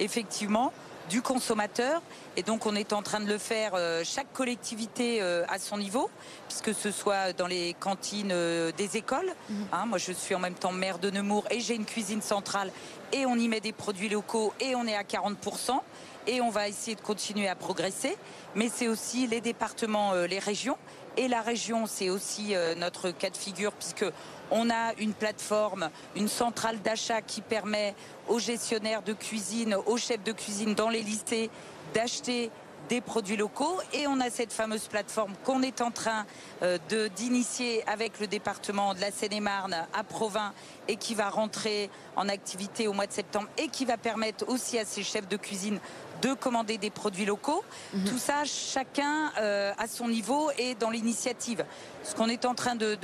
effectivement, 0.00 0.72
du 1.08 1.22
consommateur. 1.22 2.02
Et 2.36 2.42
donc 2.42 2.66
on 2.66 2.74
est 2.74 2.92
en 2.92 3.02
train 3.02 3.20
de 3.20 3.26
le 3.26 3.38
faire, 3.38 3.72
euh, 3.74 4.02
chaque 4.04 4.32
collectivité 4.32 5.20
euh, 5.20 5.44
à 5.48 5.58
son 5.58 5.78
niveau, 5.78 6.10
puisque 6.48 6.74
ce 6.74 6.90
soit 6.90 7.32
dans 7.32 7.46
les 7.46 7.74
cantines 7.74 8.34
des 8.76 8.96
écoles. 8.96 9.32
Mhm. 9.48 9.66
Hein, 9.72 9.86
moi 9.86 9.98
je 9.98 10.12
suis 10.12 10.34
en 10.34 10.38
même 10.38 10.54
temps 10.54 10.72
maire 10.72 10.98
de 10.98 11.10
Nemours 11.10 11.46
et 11.50 11.60
j'ai 11.60 11.74
une 11.74 11.86
cuisine 11.86 12.22
centrale 12.22 12.70
et 13.12 13.26
on 13.26 13.36
y 13.36 13.48
met 13.48 13.60
des 13.60 13.72
produits 13.72 14.08
locaux 14.08 14.52
et 14.60 14.74
on 14.74 14.86
est 14.86 14.96
à 14.96 15.02
40%. 15.02 15.80
Et 16.26 16.40
on 16.40 16.48
va 16.48 16.68
essayer 16.68 16.94
de 16.94 17.02
continuer 17.02 17.48
à 17.48 17.54
progresser. 17.54 18.16
Mais 18.54 18.70
c'est 18.74 18.88
aussi 18.88 19.26
les 19.26 19.42
départements, 19.42 20.14
les 20.14 20.38
régions. 20.38 20.78
Et 21.18 21.28
la 21.28 21.42
région, 21.42 21.84
c'est 21.86 22.08
aussi 22.08 22.54
notre 22.78 23.10
cas 23.10 23.28
de 23.28 23.36
figure, 23.36 23.72
puisque 23.72 24.06
on 24.50 24.70
a 24.70 24.94
une 24.98 25.12
plateforme, 25.12 25.90
une 26.16 26.28
centrale 26.28 26.80
d'achat 26.80 27.22
qui 27.22 27.40
permet 27.40 27.94
aux 28.28 28.38
gestionnaires 28.38 29.02
de 29.02 29.12
cuisine, 29.12 29.76
aux 29.86 29.96
chefs 29.96 30.22
de 30.24 30.32
cuisine 30.32 30.74
dans 30.74 30.88
les 30.88 31.02
lycées 31.02 31.50
d'acheter 31.94 32.50
des 32.88 33.00
produits 33.00 33.36
locaux. 33.36 33.78
Et 33.92 34.06
on 34.06 34.20
a 34.20 34.30
cette 34.30 34.52
fameuse 34.52 34.88
plateforme 34.88 35.32
qu'on 35.44 35.62
est 35.62 35.80
en 35.80 35.90
train 35.90 36.26
euh, 36.62 36.78
d'initier 37.16 37.86
avec 37.88 38.20
le 38.20 38.26
département 38.26 38.94
de 38.94 39.00
la 39.00 39.10
Seine-et-Marne 39.10 39.86
à 39.92 40.04
Provins 40.04 40.52
et 40.88 40.96
qui 40.96 41.14
va 41.14 41.30
rentrer 41.30 41.90
en 42.16 42.28
activité 42.28 42.88
au 42.88 42.92
mois 42.92 43.06
de 43.06 43.12
septembre 43.12 43.48
et 43.56 43.68
qui 43.68 43.84
va 43.84 43.96
permettre 43.96 44.48
aussi 44.48 44.78
à 44.78 44.84
ces 44.84 45.02
chefs 45.02 45.28
de 45.28 45.36
cuisine 45.36 45.80
de 46.24 46.32
commander 46.34 46.78
des 46.78 46.90
produits 46.90 47.26
locaux. 47.26 47.62
Mhm. 47.92 48.04
Tout 48.04 48.18
ça, 48.18 48.44
chacun 48.44 49.30
euh, 49.38 49.72
à 49.76 49.86
son 49.86 50.08
niveau 50.08 50.50
et 50.58 50.74
dans 50.74 50.90
l'initiative. 50.90 51.64
Ce 52.02 52.14
qu'on 52.14 52.28
est 52.28 52.46
en 52.46 52.54
train 52.54 52.74
de, 52.74 52.96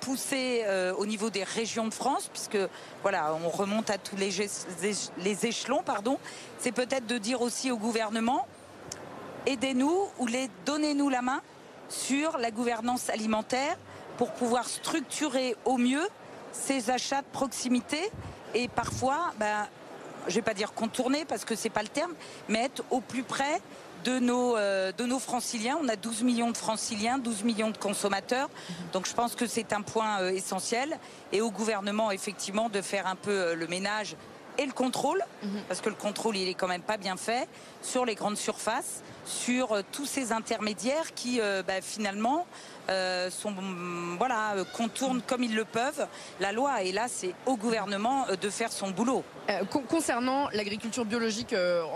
pousser 0.00 0.62
euh, 0.64 0.94
au 0.94 1.04
niveau 1.04 1.28
des 1.28 1.44
régions 1.44 1.86
de 1.86 1.94
France, 1.94 2.30
puisque 2.32 2.58
voilà, 3.02 3.34
on 3.44 3.50
remonte 3.50 3.90
à 3.90 3.98
tous 3.98 4.16
les, 4.16 4.30
les 5.18 5.46
échelons, 5.46 5.82
pardon, 5.82 6.18
c'est 6.58 6.72
peut-être 6.72 7.06
de 7.06 7.18
dire 7.18 7.42
aussi 7.42 7.70
au 7.70 7.76
gouvernement 7.76 8.46
aidez-nous 9.46 10.08
ou 10.18 10.28
donnez-nous 10.64 11.08
la 11.08 11.22
main 11.22 11.40
sur 11.88 12.38
la 12.38 12.50
gouvernance 12.50 13.10
alimentaire 13.10 13.76
pour 14.16 14.32
pouvoir 14.32 14.66
structurer 14.66 15.56
au 15.64 15.76
mieux 15.78 16.06
ces 16.52 16.90
achats 16.90 17.22
de 17.22 17.26
proximité 17.32 18.10
et 18.54 18.68
parfois 18.68 19.32
ben, 19.38 19.66
je 20.28 20.34
vais 20.34 20.42
pas 20.42 20.54
dire 20.54 20.72
contourner 20.74 21.24
parce 21.24 21.44
que 21.44 21.54
c'est 21.54 21.70
pas 21.70 21.82
le 21.82 21.88
terme, 21.88 22.12
mais 22.48 22.64
être 22.64 22.84
au 22.90 23.00
plus 23.00 23.22
près 23.22 23.60
de 24.04 24.18
nos, 24.18 24.56
euh, 24.56 24.92
de 24.92 25.04
nos 25.04 25.18
franciliens. 25.18 25.78
On 25.82 25.88
a 25.88 25.96
12 25.96 26.22
millions 26.22 26.50
de 26.50 26.56
franciliens, 26.56 27.18
12 27.18 27.44
millions 27.44 27.70
de 27.70 27.78
consommateurs. 27.78 28.48
Donc 28.92 29.06
je 29.06 29.14
pense 29.14 29.34
que 29.34 29.46
c'est 29.46 29.72
un 29.72 29.82
point 29.82 30.20
euh, 30.20 30.30
essentiel. 30.30 30.98
Et 31.32 31.40
au 31.40 31.50
gouvernement, 31.50 32.10
effectivement, 32.10 32.68
de 32.68 32.80
faire 32.80 33.06
un 33.06 33.16
peu 33.16 33.30
euh, 33.30 33.54
le 33.54 33.66
ménage 33.66 34.16
et 34.58 34.66
le 34.66 34.72
contrôle, 34.72 35.24
mhm. 35.42 35.62
parce 35.66 35.80
que 35.80 35.88
le 35.88 35.94
contrôle, 35.94 36.36
il 36.36 36.46
est 36.46 36.54
quand 36.54 36.68
même 36.68 36.82
pas 36.82 36.98
bien 36.98 37.16
fait, 37.16 37.48
sur 37.80 38.04
les 38.04 38.14
grandes 38.14 38.36
surfaces, 38.36 39.02
sur 39.24 39.82
tous 39.92 40.04
ces 40.04 40.30
intermédiaires 40.30 41.14
qui, 41.14 41.40
bah, 41.66 41.80
finalement, 41.80 42.46
euh, 42.90 43.30
sont, 43.30 43.54
voilà, 44.18 44.54
contournent 44.72 45.22
comme 45.22 45.44
ils 45.44 45.54
le 45.54 45.64
peuvent 45.64 46.06
la 46.40 46.52
loi. 46.52 46.82
Et 46.82 46.92
là, 46.92 47.06
c'est 47.08 47.34
au 47.46 47.56
gouvernement 47.56 48.26
euh, 48.28 48.36
de 48.36 48.50
faire 48.50 48.72
son 48.72 48.90
boulot. 48.90 49.24
Euh, 49.50 49.64
concernant 49.64 50.48
l'agriculture 50.50 51.04
biologique 51.04 51.54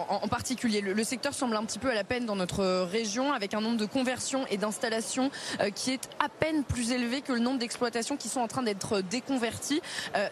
en, 0.09 0.28
particulier, 0.28 0.81
le, 0.81 1.05
secteur 1.05 1.33
semble 1.33 1.57
un 1.57 1.64
petit 1.64 1.78
peu 1.78 1.90
à 1.90 1.95
la 1.95 2.05
peine 2.05 2.26
dans 2.26 2.35
notre 2.35 2.85
région, 2.85 3.33
avec 3.33 3.55
un 3.55 3.61
nombre 3.61 3.76
de 3.76 3.87
conversions 3.87 4.47
et 4.49 4.57
d'installations 4.57 5.31
qui 5.75 5.93
est 5.93 6.09
à 6.19 6.28
peine 6.28 6.64
plus 6.64 6.90
élevé 6.90 7.21
que 7.21 7.33
le 7.33 7.38
nombre 7.38 7.59
d'exploitations 7.59 8.16
qui 8.16 8.28
sont 8.28 8.40
en 8.40 8.49
train 8.49 8.62
d'être 8.62 9.00
déconverties. 9.00 9.81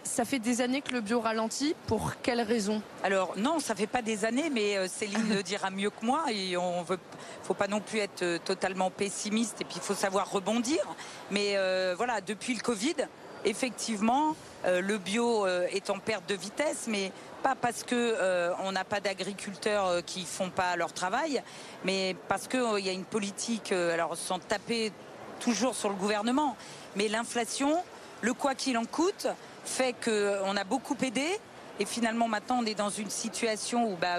ça 0.03 0.25
fait 0.25 0.41
des 0.41 0.61
années 0.61 0.83
que 0.83 0.93
le 0.93 1.01
bio 1.01 1.21
ralentit. 1.21 1.77
Pour 1.87 2.15
quelles 2.21 2.41
raisons 2.41 2.83
Alors 3.05 3.35
non, 3.37 3.61
ça 3.61 3.77
fait 3.77 3.87
pas 3.87 4.03
des 4.03 4.25
années, 4.25 4.51
mais 4.51 4.89
Céline 4.89 5.29
le 5.29 5.43
dira 5.45 5.71
mieux 5.71 5.91
que 5.91 6.05
moi. 6.05 6.25
Et 6.33 6.57
on 6.57 6.83
veut, 6.83 6.99
faut 7.45 7.55
pas 7.55 7.69
non 7.69 7.81
plus 7.81 8.01
être 8.01 8.39
totalement 8.45 8.91
pessimiste. 8.91 9.61
Et 9.61 9.65
puis 9.65 9.77
il 9.77 9.83
faut 9.83 9.95
savoir 9.95 10.33
Mais 11.31 11.57
euh, 11.57 11.95
voilà, 11.97 12.21
depuis 12.21 12.55
le 12.55 12.61
Covid, 12.61 12.95
effectivement, 13.45 14.35
euh, 14.65 14.81
le 14.81 14.99
bio 14.99 15.47
euh, 15.47 15.67
est 15.71 15.91
en 15.91 15.99
perte 15.99 16.29
de 16.29 16.35
vitesse, 16.35 16.87
mais 16.89 17.13
pas 17.43 17.55
parce 17.55 17.85
que 17.85 18.17
on 18.63 18.73
n'a 18.73 18.85
pas 18.85 19.01
d'agriculteurs 19.01 20.03
qui 20.07 20.25
font 20.25 20.49
pas 20.49 20.77
leur 20.77 20.95
travail, 20.95 21.43
mais 21.85 22.17
parce 22.29 22.49
qu'il 22.49 22.81
y 22.85 22.89
a 22.89 22.93
une 22.93 23.05
politique, 23.05 23.71
alors 23.73 24.17
sans 24.17 24.39
taper 24.39 24.93
toujours 25.41 25.75
sur 25.75 25.91
le 25.91 25.95
gouvernement, 25.95 26.57
mais 26.97 27.07
l'inflation, 27.09 27.77
le 28.23 28.33
quoi 28.33 28.55
qu'il 28.55 28.79
en 28.79 28.87
coûte, 28.87 29.27
fait 29.67 29.95
qu'on 30.03 30.57
a 30.57 30.65
beaucoup 30.65 30.97
aidé. 31.03 31.39
Et 31.81 31.85
finalement, 31.85 32.29
maintenant, 32.29 32.61
on 32.63 32.67
est 32.67 32.75
dans 32.75 32.91
une 32.91 33.11
situation 33.11 33.93
où 33.93 33.97
bah, 33.97 34.17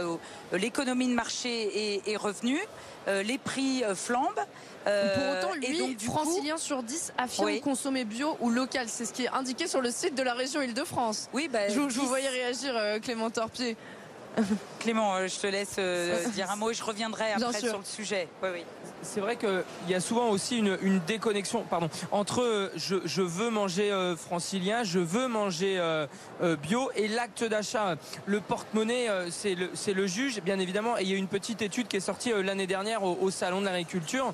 l'économie 0.52 1.08
de 1.08 1.14
marché 1.14 1.96
est, 1.96 2.08
est 2.08 2.18
revenue, 2.18 2.62
les 3.08 3.38
prix 3.38 3.84
flambent. 3.94 4.46
Euh, 4.88 5.16
Pour 5.16 5.50
autant, 5.50 5.56
lui, 5.56 5.80
donc, 5.80 6.00
francilien 6.00 6.58
sur 6.58 6.84
10 6.84 7.14
affirme 7.18 7.60
consommer 7.60 8.06
bio 8.06 8.38
ou 8.40 8.50
local. 8.50 8.88
C'est 8.88 9.06
ce 9.06 9.14
qui 9.14 9.24
est 9.24 9.30
indiqué 9.30 9.68
sur 9.68 9.82
le 9.82 9.90
site 9.90 10.16
de 10.16 10.22
la 10.22 10.34
région 10.34 10.62
Île-de-France. 10.62 11.30
Oui, 11.34 11.50
bah, 11.52 11.70
je, 11.70 11.80
vous 11.80 12.08
voyais 12.08 12.30
réagir, 12.30 12.76
euh, 12.76 13.00
Clément 13.00 13.30
Torpier. 13.30 13.76
Clément, 14.80 15.16
euh, 15.16 15.28
je 15.28 15.40
te 15.40 15.48
laisse 15.48 15.80
dire 16.34 16.52
un 16.52 16.56
mot 16.56 16.72
et 16.72 16.74
je 16.74 16.84
reviendrai 16.84 17.32
après 17.34 17.60
sur 17.60 17.78
le 17.78 17.86
sujet. 17.86 18.28
Oui, 18.44 18.50
oui 18.54 18.64
c'est 19.06 19.22
vrai 19.22 19.38
qu'il 19.38 19.64
y 19.88 19.94
a 19.94 20.00
souvent 20.00 20.30
aussi 20.30 20.58
une, 20.58 21.00
déconnexion 21.08 21.64
pardon, 21.70 21.90
entre 22.12 22.42
euh, 22.42 22.72
je, 22.76 23.22
veux 23.22 23.50
manger 23.50 23.92
euh, 23.92 24.16
francilien, 24.16 24.84
je 24.84 25.00
veux 25.00 25.28
manger 25.28 25.78
euh, 25.78 26.08
bio 26.62 26.90
et 26.96 27.08
l'acte 27.08 27.44
d'achat. 27.44 27.96
Le 28.26 28.42
porte-monnaie, 28.42 29.08
c'est 29.30 29.56
le, 29.56 29.70
le, 29.94 30.08
juge, 30.08 30.42
bien 30.42 30.60
évidemment. 30.60 30.98
Et 30.98 31.04
il 31.04 31.10
y 31.10 31.14
a 31.14 31.18
une 31.18 31.28
petite 31.28 31.62
étude 31.62 31.88
qui 31.88 31.98
est 31.98 32.02
sortie 32.02 32.32
l'année 32.44 32.68
dernière 32.68 33.04
au, 33.04 33.30
Salon 33.30 33.62
de 33.62 33.66
l'agriculture. 33.66 34.34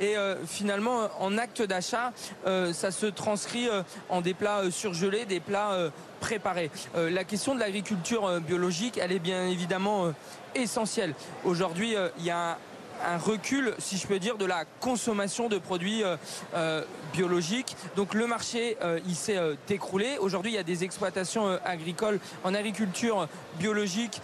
Et 0.00 0.14
finalement, 0.46 1.08
en 1.20 1.38
acte 1.38 1.62
d'achat, 1.62 2.12
ça 2.44 2.90
se 2.90 3.06
transcrit 3.06 3.68
en 4.08 4.20
des 4.20 4.34
plats 4.34 4.70
surgelés, 4.70 5.24
des 5.24 5.40
plats 5.40 5.90
préparés. 6.22 6.70
la 6.94 7.24
question 7.24 7.54
de 7.54 7.60
l'agriculture 7.60 8.40
biologique, 8.40 8.96
elle 8.96 9.12
est 9.12 9.18
bien 9.18 9.48
évidemment 9.48 10.14
essentielle. 10.54 11.14
Aujourd'hui, 11.44 11.96
il 12.18 12.24
y 12.24 12.30
a 12.30 12.58
un 13.04 13.18
recul, 13.18 13.74
si 13.78 13.96
je 13.96 14.06
peux 14.06 14.18
dire, 14.18 14.36
de 14.36 14.44
la 14.44 14.64
consommation 14.80 15.48
de 15.48 15.58
produits 15.58 16.04
euh, 16.04 16.16
euh, 16.54 16.82
biologiques. 17.12 17.76
Donc 17.96 18.14
le 18.14 18.26
marché, 18.26 18.76
euh, 18.82 19.00
il 19.06 19.14
s'est 19.14 19.38
écroulé. 19.68 20.18
Aujourd'hui, 20.18 20.52
il 20.52 20.54
y 20.54 20.58
a 20.58 20.62
des 20.62 20.84
exploitations 20.84 21.58
agricoles 21.64 22.20
en 22.44 22.54
agriculture 22.54 23.28
biologique 23.58 24.20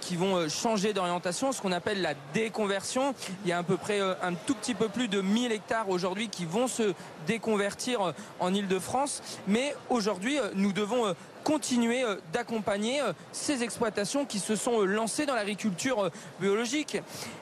qui 0.00 0.16
vont 0.16 0.48
changer 0.48 0.92
d'orientation, 0.92 1.52
ce 1.52 1.60
qu'on 1.60 1.72
appelle 1.72 2.02
la 2.02 2.14
déconversion. 2.34 3.14
Il 3.44 3.50
y 3.50 3.52
a 3.52 3.58
à 3.58 3.62
peu 3.62 3.76
près 3.76 4.00
un 4.00 4.34
tout 4.46 4.54
petit 4.54 4.74
peu 4.74 4.88
plus 4.88 5.08
de 5.08 5.20
1000 5.20 5.52
hectares 5.52 5.88
aujourd'hui 5.88 6.28
qui 6.28 6.44
vont 6.44 6.68
se 6.68 6.94
déconvertir 7.26 8.14
en 8.40 8.54
Ile-de-France. 8.54 9.22
Mais 9.46 9.74
aujourd'hui, 9.88 10.38
nous 10.54 10.72
devons 10.72 11.14
continuer 11.44 12.02
d'accompagner 12.32 13.00
ces 13.30 13.62
exploitations 13.62 14.24
qui 14.24 14.40
se 14.40 14.56
sont 14.56 14.80
lancées 14.82 15.26
dans 15.26 15.34
l'agriculture 15.36 16.10
biologique. 16.40 16.98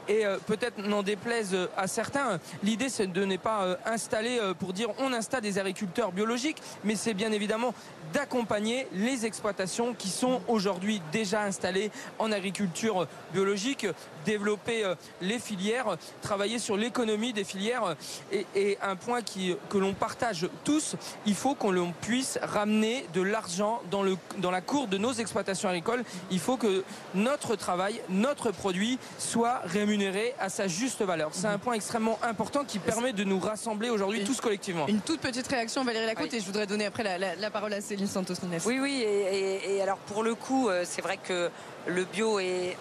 Et 0.08 0.24
peut-être 0.46 0.78
n'en 0.78 1.02
déplaise 1.02 1.56
à 1.76 1.86
certains, 1.86 2.38
l'idée 2.62 2.88
c'est 2.88 3.06
de 3.06 3.24
ne 3.24 3.36
pas 3.36 3.78
installer 3.86 4.38
pour 4.58 4.72
dire 4.72 4.88
on 4.98 5.12
installe 5.12 5.40
des 5.40 5.58
agriculteurs 5.58 6.12
biologiques, 6.12 6.62
mais 6.84 6.96
c'est 6.96 7.14
bien 7.14 7.32
évidemment 7.32 7.74
d'accompagner 8.12 8.86
les 8.92 9.26
exploitations 9.26 9.94
qui 9.94 10.08
sont 10.08 10.40
aujourd'hui 10.48 11.00
déjà 11.12 11.42
installées 11.42 11.90
en 12.18 12.30
agriculture 12.32 13.06
biologique, 13.32 13.86
développer 14.24 14.84
euh, 14.84 14.94
les 15.20 15.38
filières, 15.38 15.96
travailler 16.22 16.58
sur 16.58 16.76
l'économie 16.76 17.32
des 17.32 17.44
filières. 17.44 17.96
Et, 18.32 18.78
un 18.82 18.96
point 18.96 19.20
que 19.22 19.78
l'on 19.78 19.94
partage 19.94 20.48
tous, 20.64 20.96
il 21.26 21.34
faut 21.34 21.54
qu'on 21.54 21.92
puisse 22.00 22.38
ramener 22.42 23.06
de 23.14 23.22
l'argent 23.22 23.80
dans 23.90 24.50
la 24.50 24.60
cour 24.60 24.88
de 24.88 24.98
nos 24.98 25.12
exploitations 25.12 25.68
agricoles. 25.68 26.04
Il 26.30 26.38
faut 26.38 26.56
que 26.56 26.84
notre 27.14 27.56
travail, 27.56 28.00
notre 28.08 28.50
produit 28.50 28.98
soit 29.18 29.60
rémunéré 29.64 29.93
à 30.38 30.48
sa 30.48 30.66
juste 30.68 31.02
valeur. 31.02 31.30
C'est 31.32 31.46
un 31.46 31.58
point 31.58 31.74
extrêmement 31.74 32.18
important 32.22 32.64
qui 32.64 32.78
permet 32.78 33.12
de 33.12 33.24
nous 33.24 33.38
rassembler 33.38 33.90
aujourd'hui 33.90 34.24
tous 34.24 34.40
collectivement. 34.40 34.86
Une 34.88 35.00
toute 35.00 35.20
petite 35.20 35.46
réaction, 35.46 35.84
Valérie 35.84 36.06
Lacôte, 36.06 36.32
et 36.34 36.40
je 36.40 36.46
voudrais 36.46 36.66
donner 36.66 36.86
après 36.86 37.04
la, 37.18 37.50
parole 37.50 37.72
à 37.72 37.80
Céline 37.80 38.06
Santos 38.06 38.34
Nunes. 38.42 38.60
Oui, 38.66 38.78
oui, 38.80 39.02
et, 39.06 39.76
et 39.76 39.82
alors 39.82 39.98
pour 39.98 40.22
le 40.22 40.34
coup, 40.34 40.68
euh, 40.68 40.84
c'est 40.84 41.02
vrai 41.02 41.16
que 41.16 41.50
le 41.86 42.04
bio 42.04 42.38
est 42.40 42.76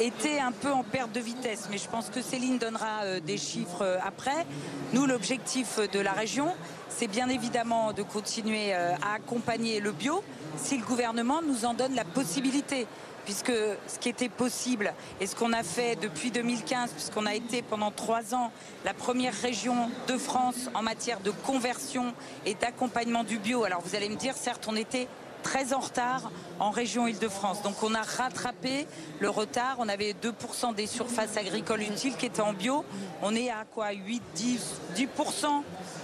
était 0.00 0.38
un 0.38 0.52
peu 0.52 0.70
en 0.70 0.82
perte 0.82 1.12
de 1.12 1.20
vitesse. 1.20 1.68
Mais 1.70 1.78
je 1.78 1.88
pense 1.88 2.10
que 2.10 2.22
Céline 2.22 2.58
donnera 2.58 3.02
euh, 3.04 3.20
des 3.20 3.38
chiffres 3.38 3.82
euh, 3.82 3.98
après. 4.04 4.46
Nous, 4.92 5.06
l'objectif 5.06 5.78
de 5.92 6.00
la 6.00 6.12
région, 6.12 6.54
c'est 6.88 7.08
bien 7.08 7.28
évidemment 7.28 7.92
de 7.92 8.02
continuer 8.02 8.74
euh, 8.74 8.94
à 9.02 9.14
accompagner 9.14 9.80
le 9.80 9.92
bio 9.92 10.22
si 10.56 10.78
le 10.78 10.84
gouvernement 10.84 11.42
nous 11.42 11.64
en 11.64 11.74
donne 11.74 11.94
la 11.94 12.04
possibilité 12.04 12.86
puisque 13.24 13.52
ce 13.88 13.98
qui 13.98 14.08
était 14.08 14.28
possible 14.28 14.94
et 15.20 15.26
ce 15.26 15.34
qu'on 15.34 15.52
a 15.52 15.64
fait 15.64 15.96
depuis 15.96 16.30
2015, 16.30 16.92
puisqu'on 16.92 17.26
a 17.26 17.34
été 17.34 17.60
pendant 17.60 17.90
trois 17.90 18.34
ans 18.34 18.52
la 18.84 18.94
première 18.94 19.34
région 19.34 19.90
de 20.06 20.16
France 20.16 20.70
en 20.74 20.82
matière 20.82 21.18
de 21.20 21.32
conversion 21.32 22.14
et 22.46 22.54
d'accompagnement 22.54 23.24
du 23.24 23.38
bio. 23.38 23.64
Alors 23.64 23.82
vous 23.84 23.96
allez 23.96 24.08
me 24.08 24.14
dire, 24.14 24.34
certes, 24.36 24.66
on 24.68 24.76
était 24.76 25.08
très 25.46 25.72
en 25.72 25.78
retard 25.78 26.32
en 26.58 26.70
région 26.70 27.06
Île-de-France. 27.06 27.62
Donc 27.62 27.80
on 27.84 27.94
a 27.94 28.02
rattrapé 28.02 28.86
le 29.20 29.30
retard. 29.30 29.76
On 29.78 29.88
avait 29.88 30.12
2% 30.12 30.74
des 30.74 30.88
surfaces 30.88 31.36
agricoles 31.36 31.82
utiles 31.82 32.16
qui 32.16 32.26
étaient 32.26 32.42
en 32.42 32.52
bio. 32.52 32.84
On 33.22 33.32
est 33.34 33.50
à 33.50 33.64
quoi? 33.64 33.92
8, 33.92 34.22
10, 34.34 34.80
10%, 34.96 35.06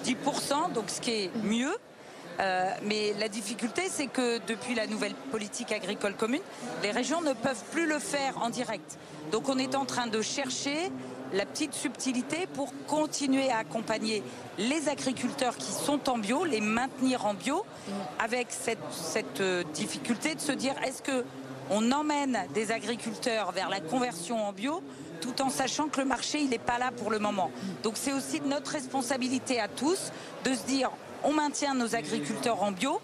10%, 0.05 0.73
donc 0.73 0.85
ce 0.87 1.01
qui 1.01 1.11
est 1.11 1.31
mieux. 1.43 1.75
Euh, 2.39 2.71
mais 2.85 3.15
la 3.19 3.29
difficulté, 3.29 3.83
c'est 3.91 4.07
que 4.07 4.39
depuis 4.47 4.77
la 4.77 4.87
nouvelle 4.87 5.15
politique 5.33 5.73
agricole 5.73 6.15
commune, 6.15 6.41
les 6.85 6.93
régions 6.93 7.21
ne 7.21 7.33
peuvent 7.33 7.65
plus 7.73 7.89
le 7.89 7.99
faire 7.99 8.41
en 8.41 8.49
direct. 8.49 8.97
Donc 9.33 9.49
on 9.49 9.59
est 9.59 9.75
en 9.75 9.85
train 9.85 10.07
de 10.07 10.23
chercher 10.23 10.93
la 11.33 11.47
petite 11.47 11.75
subtilité 11.75 12.47
pour 12.55 12.73
continuer 12.87 13.51
à 13.51 13.59
accompagner 13.59 14.23
les 14.59 14.89
agriculteurs 14.89 15.57
qui 15.57 15.73
sont 15.73 16.09
en 16.09 16.19
bio, 16.19 16.45
les 16.45 16.61
maintenir 16.61 17.27
en 17.27 17.35
bio, 17.35 17.65
avec 18.19 18.49
cette, 18.51 19.41
euh, 19.41 19.65
difficulté 19.75 20.35
de 20.35 20.41
se 20.41 20.53
dire 20.53 20.75
est-ce 20.85 21.03
que 21.03 21.25
on 21.71 21.93
emmène 21.93 22.39
des 22.55 22.73
agriculteurs 22.73 23.53
vers 23.53 23.71
la 23.71 23.81
conversion 23.81 24.45
en 24.47 24.53
bio 24.53 24.83
tout 25.21 25.41
en 25.41 25.49
sachant 25.49 25.89
que 25.89 26.01
le 26.01 26.07
marché 26.07 26.45
n'est 26.45 26.59
pas 26.59 26.79
là 26.79 26.91
pour 26.91 27.11
le 27.11 27.21
moment. 27.21 27.51
Donc 27.85 27.95
c'est 27.97 28.13
aussi 28.13 28.41
notre 28.41 28.73
responsabilité 28.73 29.61
à 29.61 29.69
tous 29.69 30.11
de 30.45 30.53
se 30.53 30.65
dire 30.65 30.91
on 31.23 31.33
maintient 31.33 31.75
nos 31.75 31.95
agriculteurs 31.95 32.63
en 32.63 32.73
bio, 32.73 33.01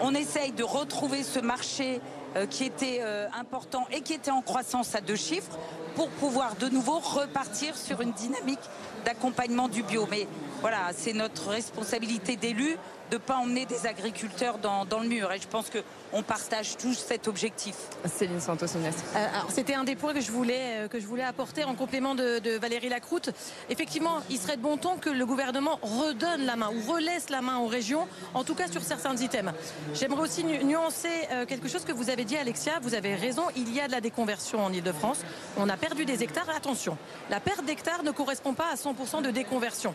on 0.00 0.14
essaye 0.14 0.52
de 0.52 0.62
retrouver 0.62 1.22
ce 1.22 1.40
marché 1.40 2.00
euh, 2.36 2.46
qui 2.46 2.64
était 2.64 3.00
euh, 3.00 3.26
important 3.38 3.86
et 3.90 4.02
qui 4.02 4.12
était 4.12 4.30
en 4.30 4.42
croissance 4.42 4.94
à 4.94 5.00
deux 5.00 5.16
chiffres 5.16 5.58
pour 5.94 6.08
pouvoir 6.08 6.56
de 6.56 6.68
nouveau 6.68 6.98
repartir 6.98 7.76
sur 7.76 8.00
une 8.00 8.12
dynamique 8.12 8.60
d'accompagnement 9.04 9.68
du 9.68 9.82
bio. 9.82 10.06
Mais 10.10 10.26
voilà, 10.60 10.90
c'est 10.96 11.12
notre 11.12 11.48
responsabilité 11.48 12.36
d'élus 12.36 12.76
de 13.12 13.16
ne 13.18 13.20
pas 13.20 13.36
emmener 13.36 13.66
des 13.66 13.86
agriculteurs 13.86 14.56
dans, 14.56 14.86
le 14.98 15.06
mur. 15.06 15.30
Et 15.32 15.38
je 15.38 15.46
pense 15.46 15.66
qu'on 15.68 16.22
partage 16.22 16.78
tous 16.78 16.94
cet 16.94 17.28
objectif. 17.28 17.74
Céline 18.06 18.40
Santos 18.40 18.64
euh, 18.74 19.26
C'était 19.50 19.74
un 19.74 19.84
des 19.84 19.96
points 19.96 20.14
que 20.14 20.22
je 20.22 20.32
voulais, 20.32 20.84
euh, 20.84 20.88
que 20.88 20.98
je 20.98 21.06
voulais 21.06 21.22
apporter 21.22 21.64
en 21.64 21.74
complément 21.74 22.14
de, 22.14 22.56
Valérie 22.56 22.88
Lacroute. 22.88 23.28
Effectivement, 23.68 24.20
il 24.30 24.38
serait 24.38 24.56
de 24.56 24.62
bon 24.62 24.78
ton 24.78 24.96
que 24.96 25.10
le 25.10 25.26
gouvernement 25.26 25.78
redonne 25.82 26.46
la 26.46 26.56
main 26.56 26.70
ou 26.70 26.90
relaisse 26.90 27.28
la 27.28 27.42
main 27.42 27.58
aux 27.58 27.66
régions, 27.66 28.08
en 28.32 28.44
tout 28.44 28.54
cas 28.54 28.68
sur 28.68 28.82
certains 28.82 29.14
items. 29.16 29.52
J'aimerais 29.92 30.22
aussi 30.22 30.44
nuancer 30.44 31.28
euh, 31.32 31.44
quelque 31.44 31.68
chose 31.68 31.84
que 31.84 31.92
vous 31.92 32.08
avez 32.08 32.24
dit, 32.24 32.38
Alexia. 32.38 32.78
Vous 32.80 32.94
avez 32.94 33.14
raison, 33.14 33.42
il 33.56 33.74
y 33.74 33.80
a 33.80 33.88
de 33.88 33.92
la 33.92 34.00
déconversion 34.00 34.64
en 34.64 34.72
Ile-de-France. 34.72 35.18
On 35.58 35.68
a 35.68 35.76
perdu 35.76 36.06
des 36.06 36.22
hectares. 36.22 36.48
Attention, 36.56 36.96
la 37.28 37.40
perte 37.40 37.64
d'hectares 37.66 38.04
ne 38.04 38.10
correspond 38.10 38.54
pas 38.54 38.70
à 38.72 38.76
100% 38.76 39.20
de 39.22 39.30
déconversion. 39.30 39.94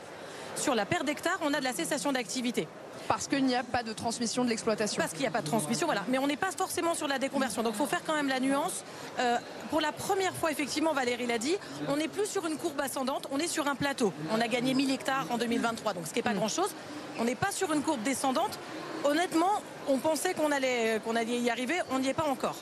Sur 0.57 0.75
la 0.75 0.85
perte 0.85 1.05
d'hectares, 1.05 1.37
on 1.41 1.53
a 1.53 1.59
de 1.59 1.63
la 1.63 1.73
cessation 1.73 2.11
d'activité. 2.11 2.67
Parce 3.07 3.27
qu'il 3.27 3.45
n'y 3.45 3.55
a 3.55 3.63
pas 3.63 3.83
de 3.83 3.93
transmission 3.93 4.43
de 4.43 4.49
l'exploitation. 4.49 4.99
Parce 4.99 5.11
qu'il 5.11 5.21
n'y 5.21 5.27
a 5.27 5.31
pas 5.31 5.41
de 5.41 5.47
transmission, 5.47 5.85
voilà. 5.85 6.03
Mais 6.09 6.17
on 6.17 6.27
n'est 6.27 6.35
pas 6.35 6.51
forcément 6.51 6.93
sur 6.93 7.07
la 7.07 7.19
déconversion. 7.19 7.63
Donc 7.63 7.73
il 7.75 7.77
faut 7.77 7.85
faire 7.85 8.01
quand 8.05 8.15
même 8.15 8.27
la 8.27 8.39
nuance. 8.39 8.83
Euh, 9.19 9.37
pour 9.69 9.81
la 9.81 9.91
première 9.91 10.33
fois, 10.33 10.51
effectivement, 10.51 10.93
Valérie 10.93 11.27
l'a 11.27 11.37
dit, 11.37 11.55
on 11.87 11.95
n'est 11.97 12.07
plus 12.07 12.25
sur 12.25 12.45
une 12.47 12.57
courbe 12.57 12.81
ascendante, 12.81 13.27
on 13.31 13.39
est 13.39 13.47
sur 13.47 13.67
un 13.67 13.75
plateau. 13.75 14.11
On 14.31 14.41
a 14.41 14.47
gagné 14.47 14.73
1000 14.73 14.91
hectares 14.91 15.27
en 15.29 15.37
2023, 15.37 15.93
donc 15.93 16.07
ce 16.07 16.11
qui 16.11 16.19
n'est 16.19 16.23
pas 16.23 16.33
mm. 16.33 16.37
grand-chose. 16.37 16.73
On 17.19 17.23
n'est 17.23 17.35
pas 17.35 17.51
sur 17.51 17.71
une 17.71 17.81
courbe 17.81 18.01
descendante. 18.03 18.59
Honnêtement, 19.03 19.61
on 19.87 19.99
pensait 19.99 20.33
qu'on 20.33 20.51
allait, 20.51 20.99
qu'on 21.05 21.15
allait 21.15 21.39
y 21.39 21.49
arriver, 21.49 21.75
on 21.91 21.99
n'y 21.99 22.09
est 22.09 22.13
pas 22.13 22.27
encore. 22.27 22.55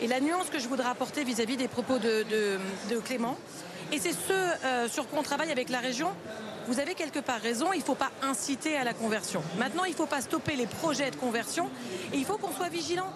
Et 0.00 0.08
la 0.08 0.20
nuance 0.20 0.50
que 0.50 0.58
je 0.58 0.66
voudrais 0.66 0.88
apporter 0.88 1.24
vis-à-vis 1.24 1.56
des 1.56 1.68
propos 1.68 1.98
de, 1.98 2.26
Clément, 3.04 3.36
et 3.92 3.98
c'est 3.98 4.12
ce 4.12 4.32
euh, 4.32 4.88
sur 4.88 5.06
quoi 5.08 5.20
on 5.20 5.22
travaille 5.22 5.52
avec 5.52 5.68
la 5.68 5.78
région, 5.78 6.08
vous 6.66 6.80
avez 6.80 6.94
quelque 6.94 7.18
part 7.18 7.40
raison, 7.40 7.72
il 7.72 7.80
ne 7.80 7.84
faut 7.84 7.94
pas 7.94 8.10
inciter 8.22 8.76
à 8.76 8.84
la 8.84 8.94
conversion. 8.94 9.42
Maintenant, 9.58 9.84
il 9.84 9.90
ne 9.92 9.96
faut 9.96 10.06
pas 10.06 10.20
stopper 10.20 10.56
les 10.56 10.66
projets 10.66 11.10
de 11.10 11.16
conversion 11.16 11.68
et 12.12 12.16
il 12.16 12.24
faut 12.24 12.38
qu'on 12.38 12.52
soit 12.52 12.68
vigilant. 12.68 13.08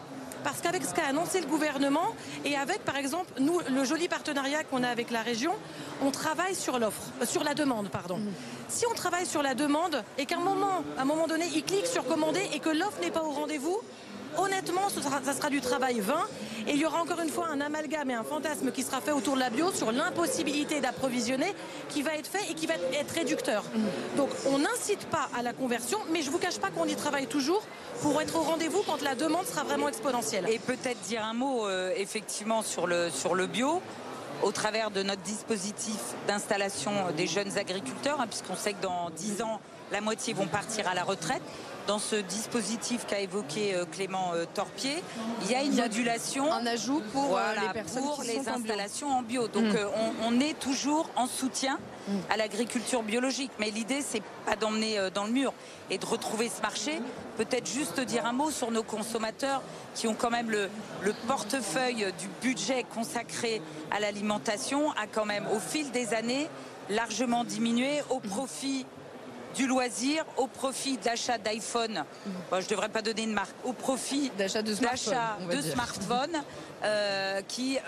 Parce 0.44 0.60
qu'avec 0.60 0.84
ce 0.84 0.94
qu'a 0.94 1.06
annoncé 1.06 1.40
le 1.40 1.46
gouvernement 1.46 2.14
et 2.44 2.56
avec, 2.56 2.84
par 2.84 2.96
exemple, 2.96 3.28
nous, 3.40 3.60
le 3.68 3.84
joli 3.84 4.08
partenariat 4.08 4.62
qu'on 4.62 4.84
a 4.84 4.88
avec 4.88 5.10
la 5.10 5.22
région, 5.22 5.52
on 6.00 6.10
travaille 6.10 6.54
sur 6.54 6.78
l'offre, 6.78 7.02
euh, 7.20 7.26
sur 7.26 7.42
la 7.42 7.54
demande, 7.54 7.88
pardon. 7.88 8.20
Si 8.68 8.86
on 8.86 8.94
travaille 8.94 9.26
sur 9.26 9.42
la 9.42 9.54
demande 9.54 10.02
et 10.16 10.26
qu'à 10.26 10.36
un 10.36 10.40
moment, 10.40 10.84
un 10.96 11.04
moment 11.04 11.26
donné, 11.26 11.46
il 11.54 11.64
clique 11.64 11.86
sur 11.86 12.06
commander 12.06 12.40
et 12.54 12.60
que 12.60 12.70
l'offre 12.70 13.00
n'est 13.00 13.10
pas 13.10 13.22
au 13.22 13.30
rendez-vous, 13.30 13.80
honnêtement, 14.36 14.88
ça 14.88 15.32
sera, 15.34 15.50
du 15.50 15.60
travail 15.60 16.00
vain. 16.00 16.26
Et 16.66 16.72
il 16.72 16.78
y 16.78 16.84
aura 16.84 17.00
encore 17.00 17.20
une 17.20 17.30
fois 17.30 17.48
un 17.48 17.60
amalgame 17.60 18.10
et 18.10 18.14
un 18.14 18.24
fantasme 18.24 18.72
qui 18.72 18.82
sera 18.82 19.00
fait 19.00 19.12
autour 19.12 19.34
de 19.34 19.40
la 19.40 19.48
bio 19.48 19.72
sur 19.72 19.90
l'impossibilité 19.90 20.80
d'approvisionner 20.80 21.54
qui 21.88 22.02
va 22.02 22.14
être 22.14 22.26
fait 22.26 22.50
et 22.50 22.54
qui 22.54 22.66
va 22.66 22.74
être 22.92 23.14
réducteur. 23.14 23.64
Donc 24.16 24.28
on 24.46 24.58
n'incite 24.58 25.06
pas 25.06 25.30
à 25.38 25.42
la 25.42 25.52
conversion, 25.52 25.98
mais 26.10 26.20
je 26.20 26.26
ne 26.26 26.32
vous 26.32 26.38
cache 26.38 26.58
pas 26.58 26.70
qu'on 26.70 26.84
y 26.84 26.94
travaille 26.94 27.26
toujours 27.26 27.62
pour 28.02 28.20
être 28.20 28.36
au 28.36 28.42
rendez-vous 28.42 28.82
quand 28.86 29.00
la 29.02 29.14
demande 29.14 29.46
sera 29.46 29.64
vraiment 29.64 29.88
exponentielle. 29.88 30.46
Et 30.48 30.58
peut-être 30.58 31.00
dire 31.02 31.24
un 31.24 31.34
mot 31.34 31.66
euh, 31.66 31.92
effectivement 31.96 32.62
sur 32.62 32.86
le, 32.86 33.46
bio 33.46 33.80
au 34.42 34.52
travers 34.52 34.90
de 34.90 35.02
notre 35.02 35.22
dispositif 35.22 35.98
d'installation 36.26 36.92
des 37.16 37.26
jeunes 37.26 37.56
agriculteurs, 37.56 38.20
hein, 38.20 38.26
puisqu'on 38.28 38.56
sait 38.56 38.72
que 38.74 38.82
dans 38.82 39.10
10 39.10 39.42
ans, 39.42 39.60
la 39.90 40.00
moitié 40.00 40.34
vont 40.34 40.46
partir 40.46 40.86
à 40.86 40.94
la 40.94 41.02
retraite 41.02 41.42
dans 41.88 41.98
ce 41.98 42.16
dispositif 42.16 43.06
qu'a 43.06 43.18
évoqué 43.18 43.74
euh, 43.74 43.86
Clément 43.86 44.32
euh, 44.34 44.44
Torpier, 44.52 45.02
il 45.42 45.50
y 45.50 45.54
a 45.54 45.62
une 45.62 45.74
modulation. 45.74 46.52
Un 46.52 46.66
ajout 46.66 47.02
pour 47.14 47.38
euh, 47.38 47.40
les 47.62 47.72
personnes 47.72 48.04
pour 48.04 48.22
les 48.22 48.46
installations 48.46 49.08
en 49.08 49.22
bio. 49.22 49.48
Donc 49.48 49.72
mm. 49.72 49.78
on, 50.22 50.38
est 50.38 50.56
toujours 50.58 51.08
en 51.16 51.26
soutien 51.26 51.78
mm. 52.06 52.12
à 52.28 52.36
l'agriculture 52.36 53.02
biologique. 53.02 53.50
Mais 53.58 53.70
l'idée, 53.70 54.02
c'est 54.02 54.22
pas 54.44 54.54
d'emmener 54.54 54.98
dans 55.14 55.24
le 55.24 55.32
mur 55.32 55.54
et 55.88 55.96
de 55.96 56.04
retrouver 56.04 56.50
ce 56.54 56.60
marché. 56.60 57.00
Peut-être 57.38 57.66
juste 57.66 57.98
dire 58.00 58.26
un 58.26 58.32
mot 58.32 58.50
sur 58.50 58.70
nos 58.70 58.82
consommateurs 58.82 59.62
qui 59.94 60.06
ont 60.08 60.14
quand 60.14 60.30
même 60.30 60.50
le, 60.50 60.68
le 61.02 61.14
portefeuille 61.26 62.12
du 62.18 62.28
budget 62.42 62.84
consacré 62.84 63.62
à 63.90 63.98
l'alimentation 63.98 64.90
a 64.92 65.06
quand 65.10 65.24
même 65.24 65.46
au 65.54 65.58
fil 65.58 65.90
des 65.90 66.12
années 66.12 66.48
largement 66.90 67.44
diminué 67.44 68.02
au 68.10 68.20
profit 68.20 68.84
du 69.54 69.66
loisir 69.66 70.24
au 70.36 70.46
profit 70.46 70.96
d'achat 70.98 71.38
d'iPhone. 71.38 72.04
je 72.52 72.56
ne 72.56 72.68
devrais 72.68 72.88
pas 72.88 73.02
donner 73.02 73.22
une 73.22 73.32
marque. 73.32 73.54
Au 73.64 73.72
profit 73.72 74.30
d'achat 74.38 74.62
de 74.62 74.74
smartphones 74.74 76.42
euh, 76.84 77.40
qui, 77.46 77.78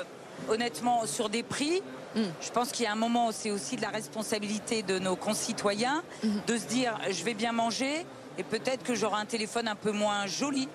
honnêtement, 0.49 1.07
sur 1.07 1.29
des 1.29 1.43
prix, 1.43 1.83
mm. 2.15 2.21
je 2.41 2.51
pense 2.51 2.73
qu'il 2.73 2.85
y 2.85 2.89
a 2.89 2.93
un 2.93 2.97
moment 2.97 3.29
où 3.29 3.33
c'est 3.33 3.51
aussi 3.51 3.77
de 3.77 3.83
la 3.83 3.91
responsabilité 3.91 4.83
de 4.83 4.99
nos 4.99 5.17
concitoyens 5.17 6.03
mm. 6.23 6.29
de 6.47 6.57
se 6.57 6.67
dire 6.67 6.99
je 7.11 7.25
vais 7.25 7.35
bien 7.35 7.53
manger 7.53 8.07
et 8.39 8.43
peut-être 8.43 8.83
que 8.83 8.95
j'aurai 8.95 9.21
un 9.21 9.27
téléphone 9.27 9.69
un 9.69 9.75
peu 9.75 9.93
moins 9.93 10.27
joli 10.27 10.69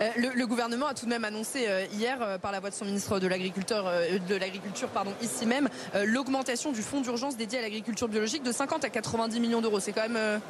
euh, 0.00 0.10
le, 0.16 0.46
gouvernement 0.46 0.86
a 0.86 0.94
tout 0.94 1.04
de 1.04 1.10
même 1.10 1.24
annoncé 1.24 1.66
euh, 1.68 1.86
hier, 1.92 2.18
euh, 2.20 2.38
par 2.38 2.52
la 2.52 2.60
voix 2.60 2.70
de 2.70 2.74
son 2.74 2.84
ministre 2.84 3.18
de 3.20 3.26
l'Agriculture, 3.26 3.90
de 4.28 4.34
l'Agriculture 4.34 4.88
pardon, 4.88 5.12
ici 5.22 5.46
même, 5.46 5.68
l'augmentation 6.04 6.72
du 6.72 6.82
fonds 6.82 7.00
d'urgence 7.00 7.36
dédié 7.36 7.58
à 7.58 7.62
l'agriculture 7.62 8.08
biologique 8.08 8.42
de 8.42 8.52
50 8.52 8.84
à 8.84 8.90
90 8.90 9.40
millions 9.40 9.60
d'euros. 9.60 9.80
C'est 9.80 9.92
quand 9.92 10.08
même 10.08 10.40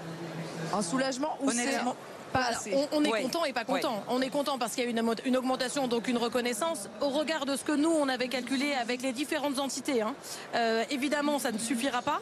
un 0.72 0.82
soulagement 0.82 1.36
Honnêtement, 1.42 1.96
on, 2.92 3.04
est 3.04 3.22
content 3.22 3.44
et 3.44 3.52
pas 3.52 3.64
content. 3.64 4.02
On 4.08 4.20
est 4.20 4.30
content 4.30 4.58
parce 4.58 4.74
qu'il 4.74 4.84
y 4.84 4.86
a 4.86 4.90
une, 4.90 5.14
une, 5.24 5.36
augmentation, 5.36 5.88
donc 5.88 6.08
une 6.08 6.18
reconnaissance. 6.18 6.88
Au 7.00 7.08
regard 7.08 7.46
de 7.46 7.56
ce 7.56 7.64
que 7.64 7.72
nous, 7.72 7.90
on 7.90 8.08
avait 8.08 8.28
calculé 8.28 8.74
avec 8.74 9.02
les 9.02 9.12
différentes 9.12 9.58
entités, 9.58 10.02
hein. 10.02 10.14
euh, 10.54 10.84
évidemment, 10.90 11.38
ça 11.38 11.52
ne 11.52 11.58
suffira 11.58 12.02
pas. 12.02 12.20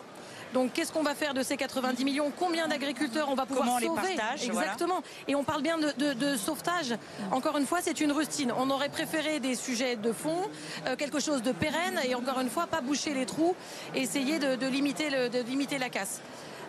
Donc 0.54 0.72
qu'est-ce 0.72 0.92
qu'on 0.92 1.02
va 1.02 1.14
faire 1.14 1.34
de 1.34 1.42
ces 1.42 1.56
90 1.56 2.04
millions? 2.04 2.32
Combien 2.38 2.68
d'agriculteurs 2.68 3.28
on 3.30 3.34
va 3.34 3.46
pouvoir 3.46 3.66
Comment 3.66 3.80
sauver 3.80 4.10
les 4.10 4.16
partage, 4.16 4.44
Exactement. 4.44 5.02
Et 5.28 5.34
on 5.34 5.44
parle 5.44 5.62
bien 5.62 5.78
de, 5.78 6.36
sauvetage. 6.36 6.94
Encore 7.30 7.56
une 7.58 7.66
fois, 7.66 7.80
c'est 7.82 8.00
une 8.00 8.12
rustine. 8.12 8.52
On 8.56 8.70
aurait 8.70 8.88
préféré 8.88 9.40
des 9.40 9.54
sujets 9.54 9.96
de 9.96 10.12
fond, 10.12 10.48
euh, 10.86 10.96
quelque 10.96 11.20
chose 11.20 11.42
de 11.42 11.52
pérenne, 11.52 12.00
et 12.04 12.14
encore 12.14 12.40
une 12.40 12.50
fois, 12.50 12.66
pas 12.66 12.80
boucher 12.80 13.14
les 13.14 13.26
trous, 13.26 13.54
essayer 13.94 14.38
de, 14.38 14.66
limiter, 14.66 15.10
de 15.10 15.42
limiter 15.42 15.78
la 15.78 15.88
casse. 15.88 16.20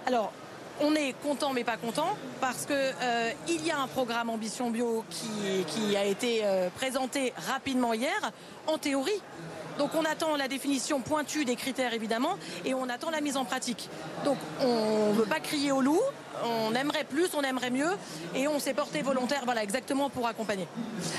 Alors, 0.05 0.31
on 0.81 0.95
est 0.95 1.13
content 1.23 1.53
mais 1.53 1.63
pas 1.63 1.77
content 1.77 2.15
parce 2.39 2.65
que 2.65 2.73
euh, 2.73 3.31
il 3.47 3.65
y 3.65 3.71
a 3.71 3.79
un 3.79 3.87
programme 3.87 4.29
Ambition 4.29 4.69
Bio 4.69 5.03
qui, 5.09 5.95
a 5.95 6.05
été 6.05 6.41
euh, 6.43 6.69
présenté 6.75 7.33
rapidement 7.47 7.93
hier 7.93 8.31
en 8.67 8.77
théorie. 8.77 9.21
Donc 9.77 9.91
on 9.95 10.03
attend 10.03 10.35
la 10.35 10.47
définition 10.47 11.01
pointue 11.01 11.45
des 11.45 11.55
critères 11.55 11.93
évidemment 11.93 12.37
et 12.65 12.73
on 12.73 12.89
attend 12.89 13.09
la 13.09 13.21
mise 13.21 13.37
en 13.37 13.45
pratique. 13.45 13.89
Donc 14.25 14.37
on 14.61 15.13
ne 15.13 15.13
veut 15.13 15.25
pas 15.25 15.39
crier 15.39 15.71
au 15.71 15.81
loup, 15.81 16.01
on 16.43 16.73
aimerait 16.75 17.03
plus, 17.03 17.29
on 17.35 17.41
aimerait 17.41 17.71
mieux, 17.71 17.91
et 18.35 18.47
on 18.47 18.59
s'est 18.59 18.73
porté 18.73 19.01
volontaire, 19.01 19.41
voilà, 19.45 19.63
exactement 19.63 20.09
pour 20.09 20.27
accompagner. 20.27 20.67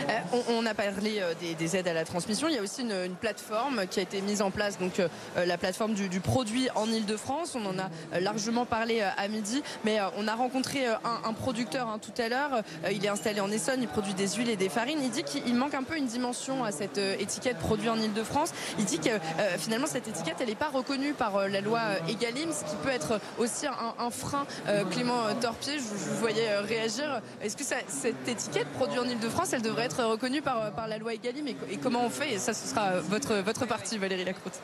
Euh, 0.09 0.39
on, 0.51 0.67
a 0.67 0.75
parlé 0.75 1.21
euh, 1.21 1.35
des, 1.59 1.77
aides 1.77 1.89
à 1.89 1.93
la 1.93 2.05
transmission. 2.05 2.49
Il 2.49 2.55
y 2.55 2.59
a 2.59 2.63
aussi 2.63 2.83
une, 2.83 3.15
plateforme 3.21 3.87
qui 3.87 3.99
a 3.99 4.03
été 4.03 4.21
mise 4.21 4.43
en 4.43 4.51
place, 4.51 4.79
donc 4.79 5.01
euh, 5.01 5.09
la 5.45 5.59
plateforme 5.59 5.95
du, 5.95 6.21
produit 6.21 6.69
en 6.75 6.87
Ile-de-France. 6.87 7.57
On 7.57 7.67
en 7.67 7.79
a 7.79 8.21
largement 8.21 8.65
parlé 8.65 9.01
à 9.01 9.29
midi, 9.29 9.63
mais 9.85 9.99
on 10.17 10.29
a 10.29 10.35
rencontré 10.35 10.87
un, 10.87 11.33
producteur 11.33 11.89
hein, 11.89 11.99
tout 11.99 12.13
à 12.21 12.29
l'heure. 12.29 12.63
il 12.91 13.05
est 13.05 13.09
installé 13.09 13.41
en 13.41 13.51
Essonne, 13.51 13.83
il 13.83 13.89
produit 13.89 14.15
des 14.15 14.29
huiles 14.29 14.51
et 14.51 14.57
des 14.57 14.69
farines. 14.69 15.01
Il 15.03 15.11
dit 15.11 15.25
qu'il 15.25 15.55
manque 15.55 15.75
un 15.75 15.83
peu 15.83 15.97
une 15.97 16.07
dimension 16.07 16.65
à 16.65 16.73
cette 16.73 16.99
étiquette 16.99 17.59
produit 17.59 17.89
en 17.89 17.99
Ile-de-France. 17.99 18.53
Il 18.79 18.85
dit 18.85 18.99
que 18.99 19.11
finalement 19.59 19.87
cette 19.87 20.09
étiquette, 20.09 20.37
elle 20.41 20.49
n'est 20.49 20.55
pas 20.55 20.69
reconnue 20.69 21.13
par 21.13 21.49
la 21.49 21.61
loi 21.61 21.81
Egalim, 22.09 22.53
ce 22.53 22.65
qui 22.65 22.77
peut 22.83 22.91
être 22.91 23.21
aussi 23.39 23.67
un, 23.67 23.95
un 23.99 24.11
frein 24.11 24.47
climatique 24.91 25.08
euh, 25.11 25.35
Torpier, 25.41 25.79
je, 25.79 25.83
vous 25.83 26.17
voyais 26.17 26.49
euh, 26.51 26.61
réagir. 26.63 27.21
Est-ce 27.43 27.57
que 27.57 27.65
cette 27.65 28.29
étiquette 28.29 28.69
produite 28.69 28.99
en 28.99 29.05
Ile-de-France, 29.05 29.53
elle 29.53 29.63
devrait 29.63 29.85
être 29.85 30.03
reconnue 30.05 30.43
par, 30.43 30.63
euh, 30.63 30.87
la 30.89 30.99
loi 30.99 31.15
Egalim? 31.15 31.47
Et, 31.49 31.77
comment 31.77 32.05
on 32.05 32.11
fait? 32.11 32.35
Et 32.35 32.39
ça, 32.39 32.55
ce 32.55 32.67
sera 32.67 33.01
votre, 33.01 33.37
votre 33.37 33.67
partie, 33.67 33.99
Valérie 33.99 34.25
Lacroute. 34.25 34.61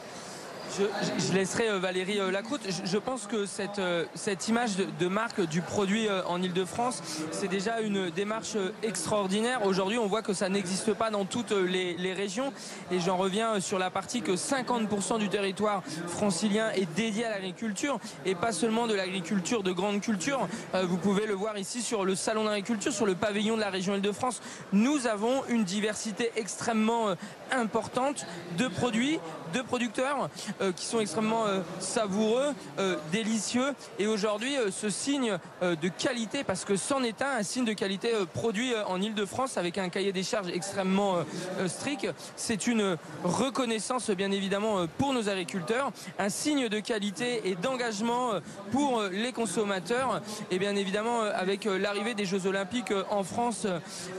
Je, 0.77 1.33
laisserai 1.33 1.69
euh, 1.69 1.79
Valérie 1.79 2.19
euh, 2.19 2.31
Lacroute. 2.31 2.63
Je, 2.85 2.99
pense 2.99 3.27
que 3.27 3.47
cette, 3.47 3.79
euh, 3.79 4.05
cette 4.15 4.49
image 4.49 4.77
de, 4.77 5.07
marque 5.07 5.41
du 5.47 5.61
produit 5.61 6.09
en 6.27 6.43
Ile-de-France, 6.43 7.03
c'est 7.31 7.49
déjà 7.49 7.81
une 7.81 8.11
démarche 8.11 8.57
extraordinaire. 8.83 9.65
Aujourd'hui, 9.65 9.99
on 9.99 10.07
voit 10.07 10.23
que 10.23 10.33
ça 10.33 10.49
n'existe 10.49 10.93
pas 10.95 11.11
dans 11.11 11.25
toutes 11.25 11.53
les, 11.53 12.15
régions. 12.15 12.53
Et 12.91 13.01
j'en 13.01 13.17
reviens 13.17 13.61
sur 13.61 13.79
la 13.79 13.91
partie 13.91 14.23
que 14.23 14.33
50% 14.33 15.19
du 15.19 15.29
territoire 15.29 15.83
francilien 16.07 16.71
est 16.71 16.93
dédié 16.95 17.25
à 17.25 17.31
l'agriculture 17.31 17.99
et 18.25 18.35
pas 18.35 18.53
seulement 18.53 18.87
de 18.87 18.95
l'agriculture 18.95 19.63
de 19.63 19.73
grande 19.73 20.01
culture. 20.01 20.49
Vous 20.85 20.97
pouvez 20.97 21.27
le 21.27 21.35
voir 21.35 21.59
ici 21.59 21.83
sur 21.83 22.05
le 22.05 22.15
salon 22.15 22.45
d'agriculture, 22.45 22.93
sur 22.93 23.07
le 23.07 23.15
pavillon 23.15 23.57
de 23.57 23.61
la 23.61 23.71
région 23.71 23.95
Ile-de-France. 23.95 24.43
Nous 24.73 25.07
avons 25.07 25.43
une 25.49 25.65
diversité 25.65 26.31
extrêmement 26.37 27.15
importante 27.51 28.27
de 28.59 28.69
produits, 28.69 29.19
de 29.53 29.61
producteurs 29.63 30.31
qui 30.73 30.87
sont 30.87 31.01
extrêmement 31.01 31.47
euh, 31.47 31.61
savoureux, 31.79 32.55
euh, 32.79 32.97
délicieux. 33.13 33.75
Et 33.99 34.07
aujourd'hui, 34.07 34.55
ce 34.71 34.91
signe 34.91 35.39
de 35.63 35.89
qualité, 35.89 36.45
parce 36.45 36.65
que 36.65 36.77
c'en 36.77 37.03
est 37.03 37.23
un, 37.23 37.39
un 37.39 37.43
signe 37.43 37.65
de 37.65 37.73
qualité 37.73 38.13
produit 38.33 38.73
en 38.87 39.01
Ile-de-France 39.01 39.57
avec 39.57 39.79
un 39.79 39.89
cahier 39.89 40.13
des 40.13 40.23
charges 40.23 40.49
extrêmement 40.49 41.17
strict, 41.67 42.07
c'est 42.37 42.67
une 42.67 42.97
reconnaissance 43.25 44.11
bien 44.11 44.31
évidemment 44.31 44.87
pour 44.99 45.13
nos 45.13 45.29
agriculteurs, 45.29 45.93
un 46.19 46.29
signe 46.29 46.69
de 46.69 46.81
qualité 46.81 47.49
et 47.49 47.55
d'engagement 47.55 48.33
pour 48.73 49.03
les 49.11 49.33
consommateurs. 49.33 50.21
Et 50.51 50.59
bien 50.59 50.77
évidemment, 50.77 51.23
avec 51.23 51.65
l'arrivée 51.65 52.15
des 52.15 52.25
Jeux 52.27 52.47
Olympiques 52.47 52.93
en 53.11 53.23
France 53.23 53.67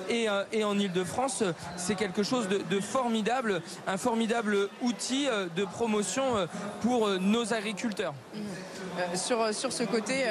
et, 0.09 0.27
en 0.29 0.79
Ile-de-France, 0.79 1.43
c'est 1.77 1.95
quelque 1.95 2.23
chose 2.23 2.47
de 2.47 2.79
formidable, 2.79 3.61
un 3.87 3.97
formidable 3.97 4.69
outil 4.81 5.27
de 5.55 5.65
promotion 5.65 6.34
euh, 6.34 6.34
pour 6.81 7.07
euh, 7.07 7.17
nos 7.19 7.53
agriculteurs. 7.53 8.13
Euh, 8.35 9.15
sur, 9.15 9.53
sur 9.53 9.73
ce 9.73 9.83
côté 9.83 10.23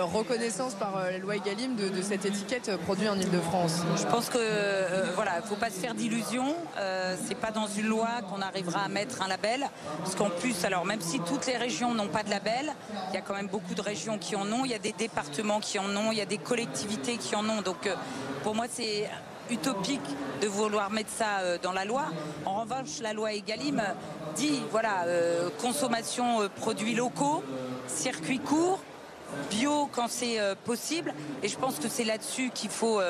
reconnaissance 0.00 0.74
par 0.74 0.98
la 1.04 1.18
loi 1.18 1.36
Egalim 1.36 1.76
de, 1.76 2.00
cette 2.00 2.24
étiquette 2.24 2.74
produit 2.84 3.08
en 3.08 3.18
Ile-de-France 3.18 3.82
Je 3.96 4.06
pense 4.06 4.30
que 4.30 5.14
voilà, 5.14 5.42
faut 5.42 5.56
pas 5.56 5.70
se 5.70 5.78
faire 5.78 5.94
d'illusions. 5.94 6.54
c'est 7.26 7.34
pas 7.34 7.50
dans 7.50 7.66
une 7.66 7.86
loi 7.86 8.08
qu'on 8.30 8.40
arrivera 8.40 8.80
à 8.80 8.88
mettre 8.88 9.22
un 9.22 9.28
label, 9.28 9.68
parce 9.98 10.14
qu'en 10.14 10.30
plus, 10.30 10.64
alors 10.64 10.86
même 10.86 11.00
si 11.00 11.20
toutes 11.20 11.46
les 11.46 11.56
régions 11.56 11.92
n'ont 11.94 12.08
pas 12.08 12.22
de 12.22 12.30
label, 12.30 12.74
il 13.10 13.14
y 13.14 13.18
a 13.18 13.20
quand 13.20 13.34
même 13.34 13.48
beaucoup 13.48 13.74
de 13.74 13.82
régions 13.82 14.18
qui 14.18 14.34
en 14.34 14.50
ont, 14.50 14.64
il 14.64 14.70
y 14.70 14.74
a 14.74 14.78
des 14.78 14.92
départements 14.92 15.60
qui 15.60 15.78
en 15.78 15.94
ont, 15.96 16.10
il 16.10 16.18
y 16.18 16.22
a 16.22 16.26
des 16.26 16.38
collectivités 16.38 17.18
qui 17.18 17.36
en 17.36 17.46
ont. 17.48 17.60
Donc 17.60 17.88
pour 18.42 18.54
moi, 18.54 18.66
c'est 18.70 19.08
utopique 19.50 20.00
de 20.42 20.48
vouloir 20.48 20.90
mettre 20.90 21.10
ça 21.10 21.58
dans 21.62 21.72
la 21.72 21.84
loi. 21.84 22.06
En 22.44 22.60
revanche, 22.62 23.00
la 23.00 23.12
loi 23.12 23.32
Egalim 23.32 23.82
dit 24.36 24.62
voilà, 24.70 25.04
euh, 25.06 25.48
consommation 25.60 26.42
euh, 26.42 26.48
produits 26.48 26.94
locaux, 26.94 27.42
circuit 27.86 28.38
court, 28.38 28.80
bio 29.50 29.88
quand 29.92 30.08
c'est 30.08 30.40
euh, 30.40 30.54
possible. 30.64 31.14
Et 31.42 31.48
je 31.48 31.56
pense 31.56 31.78
que 31.78 31.88
c'est 31.88 32.04
là-dessus 32.04 32.50
qu'il 32.54 32.70
faut 32.70 33.00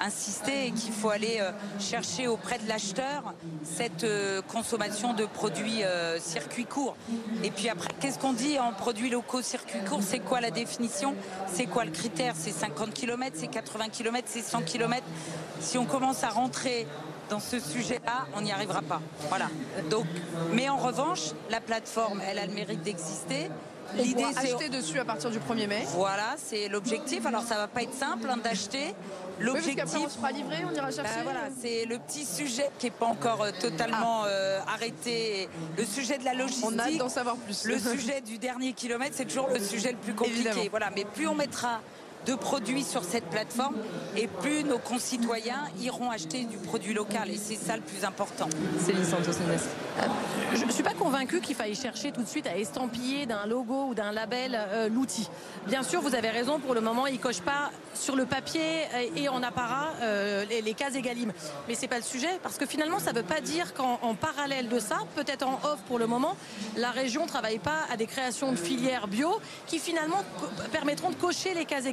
insister 0.00 0.66
et 0.66 0.70
qu'il 0.72 0.92
faut 0.92 1.10
aller 1.10 1.40
chercher 1.78 2.26
auprès 2.26 2.58
de 2.58 2.68
l'acheteur 2.68 3.34
cette 3.64 4.06
consommation 4.48 5.14
de 5.14 5.24
produits 5.24 5.82
circuit 6.20 6.64
court. 6.64 6.96
Et 7.42 7.50
puis 7.50 7.68
après, 7.68 7.88
qu'est-ce 8.00 8.18
qu'on 8.18 8.32
dit 8.32 8.58
en 8.58 8.72
produits 8.72 9.10
locaux 9.10 9.42
circuit 9.42 9.80
court 9.88 10.00
C'est 10.02 10.18
quoi 10.18 10.40
la 10.40 10.50
définition? 10.50 11.14
C'est 11.52 11.66
quoi 11.66 11.84
le 11.84 11.90
critère? 11.90 12.34
C'est 12.36 12.52
50 12.52 12.92
km, 12.92 13.36
c'est 13.38 13.48
80 13.48 13.88
km, 13.88 14.28
c'est 14.30 14.42
100 14.42 14.62
km 14.62 15.04
Si 15.60 15.78
on 15.78 15.84
commence 15.84 16.24
à 16.24 16.28
rentrer 16.28 16.86
dans 17.28 17.40
ce 17.40 17.58
sujet-là, 17.58 18.26
on 18.34 18.40
n'y 18.40 18.52
arrivera 18.52 18.82
pas. 18.82 19.00
Voilà. 19.28 19.48
Donc, 19.90 20.06
mais 20.52 20.68
en 20.68 20.76
revanche, 20.76 21.32
la 21.50 21.60
plateforme, 21.60 22.20
elle 22.26 22.38
a 22.38 22.46
le 22.46 22.52
mérite 22.52 22.82
d'exister. 22.82 23.50
L'idée, 23.94 24.24
c'est 24.32 24.52
acheter 24.52 24.68
dessus 24.68 24.98
à 24.98 25.04
partir 25.04 25.30
du 25.30 25.38
1er 25.38 25.66
mai. 25.66 25.84
Voilà, 25.94 26.34
c'est 26.36 26.68
l'objectif. 26.68 27.24
Alors, 27.26 27.42
ça 27.42 27.56
va 27.56 27.68
pas 27.68 27.82
être 27.82 27.94
simple 27.94 28.28
hein, 28.28 28.36
d'acheter. 28.36 28.94
L'objectif, 29.40 29.84
oui, 29.94 30.02
on 30.06 30.08
sera 30.08 30.32
livré, 30.32 30.56
on 30.70 30.74
ira 30.74 30.90
chercher. 30.90 31.16
Ben 31.16 31.24
voilà, 31.24 31.40
c'est 31.60 31.84
le 31.84 31.98
petit 31.98 32.24
sujet 32.24 32.70
qui 32.78 32.86
n'est 32.86 32.92
pas 32.92 33.06
encore 33.06 33.42
euh, 33.42 33.50
totalement 33.60 34.22
ah. 34.24 34.28
euh, 34.28 34.60
arrêté. 34.66 35.48
Le 35.76 35.84
sujet 35.84 36.18
de 36.18 36.24
la 36.24 36.34
logistique. 36.34 36.64
On 36.66 36.78
a 36.78 36.84
hâte 36.84 36.96
d'en 36.96 37.08
savoir 37.08 37.36
plus. 37.36 37.64
Le 37.64 37.78
sujet 37.78 38.20
du 38.20 38.38
dernier 38.38 38.72
kilomètre, 38.72 39.14
c'est 39.14 39.26
toujours 39.26 39.48
le 39.48 39.60
sujet 39.60 39.92
le 39.92 39.98
plus 39.98 40.14
compliqué. 40.14 40.68
Voilà, 40.70 40.90
mais 40.94 41.04
plus 41.04 41.26
on 41.28 41.34
mettra 41.34 41.80
de 42.26 42.34
produits 42.34 42.82
sur 42.82 43.04
cette 43.04 43.24
plateforme 43.26 43.76
et 44.16 44.26
plus 44.26 44.64
nos 44.64 44.78
concitoyens 44.78 45.64
iront 45.80 46.10
acheter 46.10 46.44
du 46.44 46.56
produit 46.56 46.92
local. 46.92 47.30
Et 47.30 47.36
c'est 47.36 47.56
ça 47.56 47.76
le 47.76 47.82
plus 47.82 48.04
important. 48.04 48.48
Céline 48.84 49.04
Santos 49.04 49.32
euh, 49.32 50.02
Je 50.54 50.64
ne 50.64 50.70
suis 50.70 50.82
pas 50.82 50.94
convaincue 50.94 51.40
qu'il 51.40 51.54
faille 51.54 51.74
chercher 51.74 52.12
tout 52.12 52.22
de 52.22 52.28
suite 52.28 52.46
à 52.46 52.56
estampiller 52.56 53.26
d'un 53.26 53.46
logo 53.46 53.86
ou 53.88 53.94
d'un 53.94 54.12
label 54.12 54.56
euh, 54.56 54.88
l'outil. 54.88 55.28
Bien 55.66 55.82
sûr, 55.82 56.00
vous 56.00 56.14
avez 56.14 56.30
raison, 56.30 56.58
pour 56.58 56.74
le 56.74 56.80
moment, 56.80 57.06
il 57.06 57.14
ne 57.14 57.20
coche 57.20 57.40
pas 57.40 57.70
sur 57.94 58.16
le 58.16 58.26
papier 58.26 58.84
et 59.14 59.28
en 59.28 59.42
apparat 59.42 59.90
euh, 60.02 60.44
les, 60.44 60.74
cases 60.74 60.94
égalimes. 60.94 61.32
Mais 61.68 61.74
ce 61.74 61.82
n'est 61.82 61.88
pas 61.88 61.96
le 61.96 62.02
sujet, 62.02 62.40
parce 62.42 62.58
que 62.58 62.66
finalement, 62.66 62.98
ça 62.98 63.12
ne 63.12 63.18
veut 63.18 63.24
pas 63.24 63.40
dire 63.40 63.72
qu'en 63.72 64.14
parallèle 64.14 64.68
de 64.68 64.78
ça, 64.78 64.98
peut-être 65.14 65.46
en 65.46 65.54
off 65.64 65.80
pour 65.86 65.98
le 65.98 66.06
moment, 66.06 66.36
la 66.76 66.90
région 66.90 67.22
ne 67.22 67.28
travaille 67.28 67.58
pas 67.58 67.84
à 67.90 67.96
des 67.96 68.06
créations 68.06 68.52
de 68.52 68.56
filières 68.56 69.08
bio 69.08 69.40
qui 69.66 69.78
finalement 69.78 70.22
permettront 70.72 71.10
de 71.10 71.14
cocher 71.14 71.54
les 71.54 71.64
cases 71.64 71.86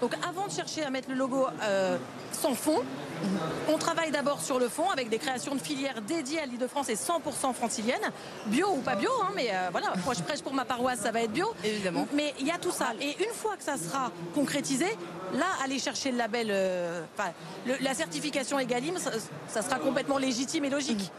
Donc 0.00 0.14
avant 0.28 0.46
de 0.46 0.52
chercher 0.52 0.82
à 0.82 0.90
mettre 0.90 1.08
le 1.08 1.14
logo 1.14 1.46
euh, 1.62 1.96
sans 2.32 2.54
fond, 2.54 2.82
on 3.68 3.78
travaille 3.78 4.10
d'abord 4.10 4.40
sur 4.40 4.58
le 4.58 4.68
fond 4.68 4.90
avec 4.90 5.08
des 5.08 5.18
créations 5.18 5.54
de 5.54 5.60
filières 5.60 6.00
dédiées 6.02 6.40
à 6.40 6.46
l'île 6.46 6.58
de 6.58 6.66
France 6.66 6.88
et 6.88 6.94
100% 6.94 7.52
francilienne, 7.54 8.00
bio 8.46 8.68
ou 8.70 8.80
pas 8.80 8.94
bio, 8.96 9.10
hein, 9.22 9.30
mais 9.34 9.50
euh, 9.52 9.68
voilà, 9.70 9.92
moi 10.04 10.14
je 10.14 10.22
prêche 10.22 10.42
pour 10.42 10.54
ma 10.54 10.64
paroisse, 10.64 11.00
ça 11.00 11.12
va 11.12 11.22
être 11.22 11.32
bio. 11.32 11.46
Évidemment. 11.64 12.06
Mais 12.14 12.34
il 12.40 12.46
y 12.46 12.50
a 12.50 12.58
tout 12.58 12.72
ça. 12.72 12.92
Et 13.00 13.16
une 13.22 13.32
fois 13.32 13.56
que 13.56 13.62
ça 13.62 13.76
sera 13.76 14.10
concrétisé, 14.34 14.86
là, 15.34 15.46
aller 15.64 15.78
chercher 15.78 16.10
le 16.10 16.18
label, 16.18 16.48
euh, 16.50 17.02
la 17.80 17.94
certification 17.94 18.58
Egalim, 18.58 18.94
ça, 19.48 19.62
sera 19.62 19.78
complètement 19.78 20.18
légitime 20.18 20.64
et 20.64 20.70
logique. 20.70 21.10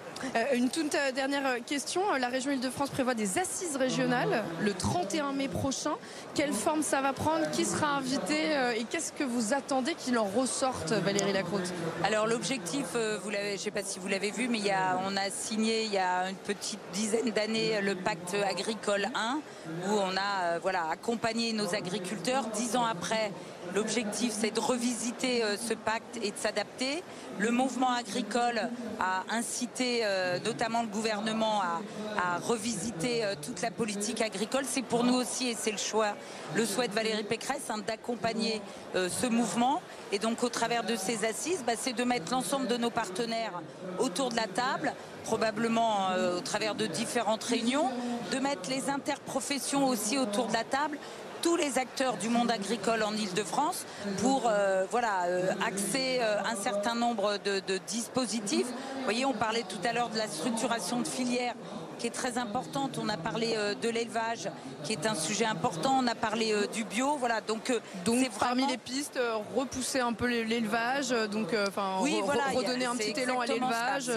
une 0.53 0.69
toute 0.69 0.95
dernière 1.15 1.63
question. 1.65 2.01
La 2.19 2.27
région 2.27 2.51
Île-de-France 2.51 2.91
prévoit 2.91 3.13
des 3.13 3.37
assises 3.37 3.75
régionales 3.75 4.43
le 4.61 4.73
31 4.73 5.33
mai 5.33 5.49
prochain. 5.49 5.95
Quelle 6.33 6.53
forme 6.53 6.81
ça 6.81 7.01
va 7.01 7.11
prendre? 7.11 7.49
Qui 7.51 7.65
sera 7.65 7.97
invité 7.97 8.51
et 8.77 8.85
qu'est-ce 8.89 9.11
que 9.11 9.23
vous 9.23 9.53
attendez 9.53 9.95
qu'il 9.95 10.17
en 10.17 10.23
ressorte, 10.23 10.93
Valérie 10.93 11.33
Lacroute? 11.33 11.73
Alors 12.03 12.27
l'objectif, 12.27 12.85
vous 13.23 13.29
l'avez, 13.29 13.49
je 13.49 13.53
ne 13.53 13.57
sais 13.57 13.71
pas 13.71 13.83
si 13.83 13.99
vous 13.99 14.07
l'avez 14.07 14.31
vu, 14.31 14.47
mais 14.47 14.59
il 14.59 14.65
y 14.65 14.71
a, 14.71 14.97
on 15.05 15.17
a 15.17 15.29
signé 15.29 15.83
il 15.83 15.91
y 15.91 15.97
a 15.97 16.29
une 16.29 16.35
petite 16.35 16.79
dizaine 16.93 17.31
d'années 17.31 17.81
le 17.81 17.95
pacte 17.95 18.35
agricole 18.49 19.09
1, 19.15 19.39
où 19.87 19.91
on 19.91 20.15
a 20.15 20.59
voilà, 20.59 20.87
accompagné 20.89 21.51
nos 21.51 21.75
agriculteurs. 21.75 22.45
Dix 22.53 22.75
ans 22.77 22.85
après, 22.85 23.31
L'objectif, 23.75 24.02
c'est 24.11 24.51
de 24.51 24.59
revisiter 24.59 25.43
euh, 25.43 25.57
ce 25.57 25.73
pacte 25.73 26.17
et 26.21 26.31
de 26.31 26.37
s'adapter. 26.37 27.03
Le 27.39 27.51
mouvement 27.51 27.91
agricole 27.91 28.69
a 28.99 29.23
incité 29.29 30.01
euh, 30.03 30.39
notamment 30.39 30.81
le 30.81 30.87
gouvernement 30.87 31.61
à, 31.61 32.37
revisiter 32.39 33.23
euh, 33.23 33.35
toute 33.41 33.61
la 33.61 33.71
politique 33.71 34.21
agricole. 34.21 34.63
C'est 34.67 34.81
pour 34.81 35.03
nous 35.03 35.15
aussi, 35.15 35.49
et 35.49 35.55
c'est 35.57 35.71
le 35.71 35.77
choix, 35.77 36.13
le 36.55 36.65
souhait 36.65 36.87
de 36.87 36.93
Valérie 36.93 37.23
Pécresse, 37.23 37.69
hein, 37.69 37.79
d'accompagner 37.85 38.61
ce 38.93 39.27
mouvement. 39.27 39.81
Et 40.11 40.19
donc, 40.19 40.43
au 40.43 40.49
travers 40.49 40.83
de 40.83 40.95
ces 40.95 41.25
assises, 41.25 41.63
bah, 41.65 41.73
c'est 41.77 41.93
de 41.93 42.03
mettre 42.03 42.31
l'ensemble 42.31 42.67
de 42.67 42.77
nos 42.77 42.89
partenaires 42.89 43.61
autour 43.99 44.29
de 44.29 44.35
la 44.35 44.47
table 44.47 44.93
probablement 45.23 46.09
au 46.37 46.41
travers 46.41 46.75
de 46.75 46.85
différentes 46.85 47.45
réunions, 47.45 47.89
de 48.33 48.39
mettre 48.39 48.69
les 48.69 48.89
interprofessions 48.89 49.87
aussi 49.87 50.17
autour 50.17 50.47
de 50.47 50.53
la 50.53 50.65
table 50.65 50.97
tous 51.43 51.57
les 51.57 51.77
acteurs 51.77 52.15
du 52.15 52.29
monde 52.29 52.49
agricole 52.49 53.03
en 53.03 53.13
Ile-de-France 53.13 53.85
pour 54.21 54.43
euh, 54.47 54.85
voilà, 54.89 55.25
euh, 55.25 55.51
axer 55.67 56.19
euh, 56.21 56.37
un 56.45 56.55
certain 56.55 56.95
nombre 56.95 57.37
de, 57.43 57.77
dispositifs. 57.85 58.67
Vous 58.67 59.03
voyez, 59.03 59.25
on 59.25 59.33
parlait 59.33 59.65
tout 59.67 59.85
à 59.85 59.91
l'heure 59.91 60.09
de 60.09 60.17
la 60.17 60.27
structuration 60.27 61.01
de 61.01 61.07
filières 61.07 61.55
qui 61.99 62.07
est 62.07 62.11
très 62.11 62.37
importante. 62.37 62.97
On 63.01 63.09
a 63.09 63.17
parlé 63.17 63.55
de 63.81 63.89
l'élevage, 63.89 64.49
qui 64.83 64.93
est 64.93 65.05
un 65.05 65.15
sujet 65.15 65.45
important. 65.45 65.99
On 66.01 66.07
a 66.07 66.15
parlé 66.15 66.53
du 66.73 66.83
bio. 66.83 67.17
Voilà, 67.17 67.39
donc, 67.39 67.71
donc 68.03 68.29
parmi 68.39 68.65
les 68.65 68.77
pistes, 68.77 69.19
repousser 69.55 69.99
un 69.99 70.13
peu 70.13 70.27
l'élevage, 70.27 71.09
donc 71.31 71.55
enfin 71.67 71.97
redonner 71.97 72.85
un 72.85 72.95
petit 72.95 73.19
élan 73.19 73.39
à 73.39 73.45
l'élevage. 73.45 74.11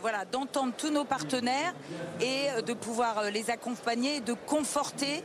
voilà, 0.00 0.24
d'entendre 0.24 0.72
tous 0.76 0.90
nos 0.90 1.04
partenaires 1.04 1.74
et 2.20 2.62
de 2.62 2.74
pouvoir 2.74 3.30
les 3.30 3.50
accompagner, 3.50 4.20
de 4.20 4.34
conforter 4.34 5.24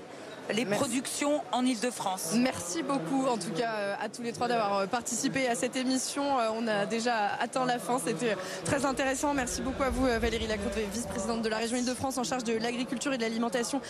les 0.54 0.66
productions 0.66 1.42
en 1.52 1.66
Ile-de-France. 1.66 2.34
Merci 2.36 2.84
beaucoup 2.84 3.26
en 3.28 3.38
tout 3.38 3.52
cas 3.52 3.74
euh, 3.74 3.96
à 4.00 4.10
tous 4.10 4.22
les 4.22 4.32
trois 4.32 4.48
d'avoir 4.48 4.78
euh, 4.78 4.86
participé 4.88 5.48
à 5.48 5.56
cette 5.56 5.76
émission. 5.76 6.40
Euh, 6.40 6.50
on 6.56 6.68
a 6.68 6.86
déjà 6.86 7.34
atteint 7.40 7.66
la 7.66 7.80
fin, 7.80 8.00
c'était 8.00 8.36
très 8.66 8.86
intéressant. 8.86 9.34
Merci 9.34 9.62
beaucoup 9.62 9.84
à 9.84 9.90
vous 9.90 10.06
Valérie 10.06 10.48
Lacroix, 10.48 10.72
vice-présidente 10.94 11.42
de 11.42 11.50
la 11.50 11.58
région 11.58 11.78
Ile-de-France 11.78 12.18
en 12.18 12.24
charge 12.24 12.44
de 12.44 12.54
l'agriculture 12.54 13.14
et 13.14 13.18
de 13.18 13.24
l'alimentation 13.24 13.82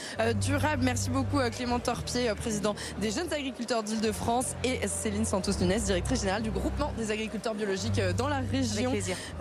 durable. 0.42 0.84
Merci 0.84 1.10
beaucoup 1.10 1.40
Clément 1.52 1.80
Torpier, 1.80 2.32
président 2.36 2.76
des 3.00 3.12
jeunes 3.12 3.32
agriculteurs 3.34 3.84
d'Île-de-France 3.84 4.56
et 4.64 4.88
Céline 4.88 5.26
Santos-Nunes, 5.26 5.80
directrice 5.80 6.22
générale 6.22 6.44
du 6.44 6.52
groupement 6.52 6.92
des 6.98 7.12
agriculteurs 7.12 7.56
biologiques 7.56 8.02
dans 8.18 8.28
la 8.28 8.40
région. 8.52 8.94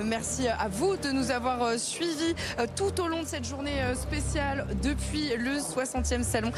Merci 0.02 0.48
à 0.48 0.68
vous 0.68 0.96
de 0.96 1.10
nous 1.10 1.30
avoir 1.30 1.78
suivis 1.78 2.34
tout 2.76 3.00
au 3.00 3.08
long 3.08 3.22
de 3.22 3.28
cette 3.28 3.46
journée 3.46 3.80
spéciale 3.94 4.66
depuis 4.82 5.30
le 5.36 5.58
60e 5.58 6.22
salon 6.22 6.52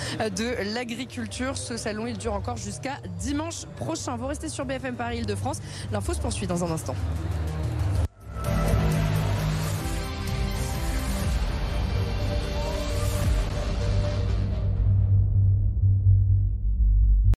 l'agriculture. 0.75 1.57
Ce 1.57 1.77
salon, 1.77 2.07
il 2.07 2.19
dure 2.19 2.35
encore 2.35 2.57
jusqu'à 2.57 2.99
dimanche 3.19 3.67
prochain. 3.77 4.17
Vous 4.17 4.27
restez 4.27 4.49
sur 4.49 4.65
BFM 4.65 4.97
Paris 4.97 5.19
Île-de-France. 5.19 5.61
L'info 5.93 6.15
se 6.15 6.21
poursuit 6.21 6.47
dans 6.47 6.65
un 6.65 6.71
instant. 6.71 6.95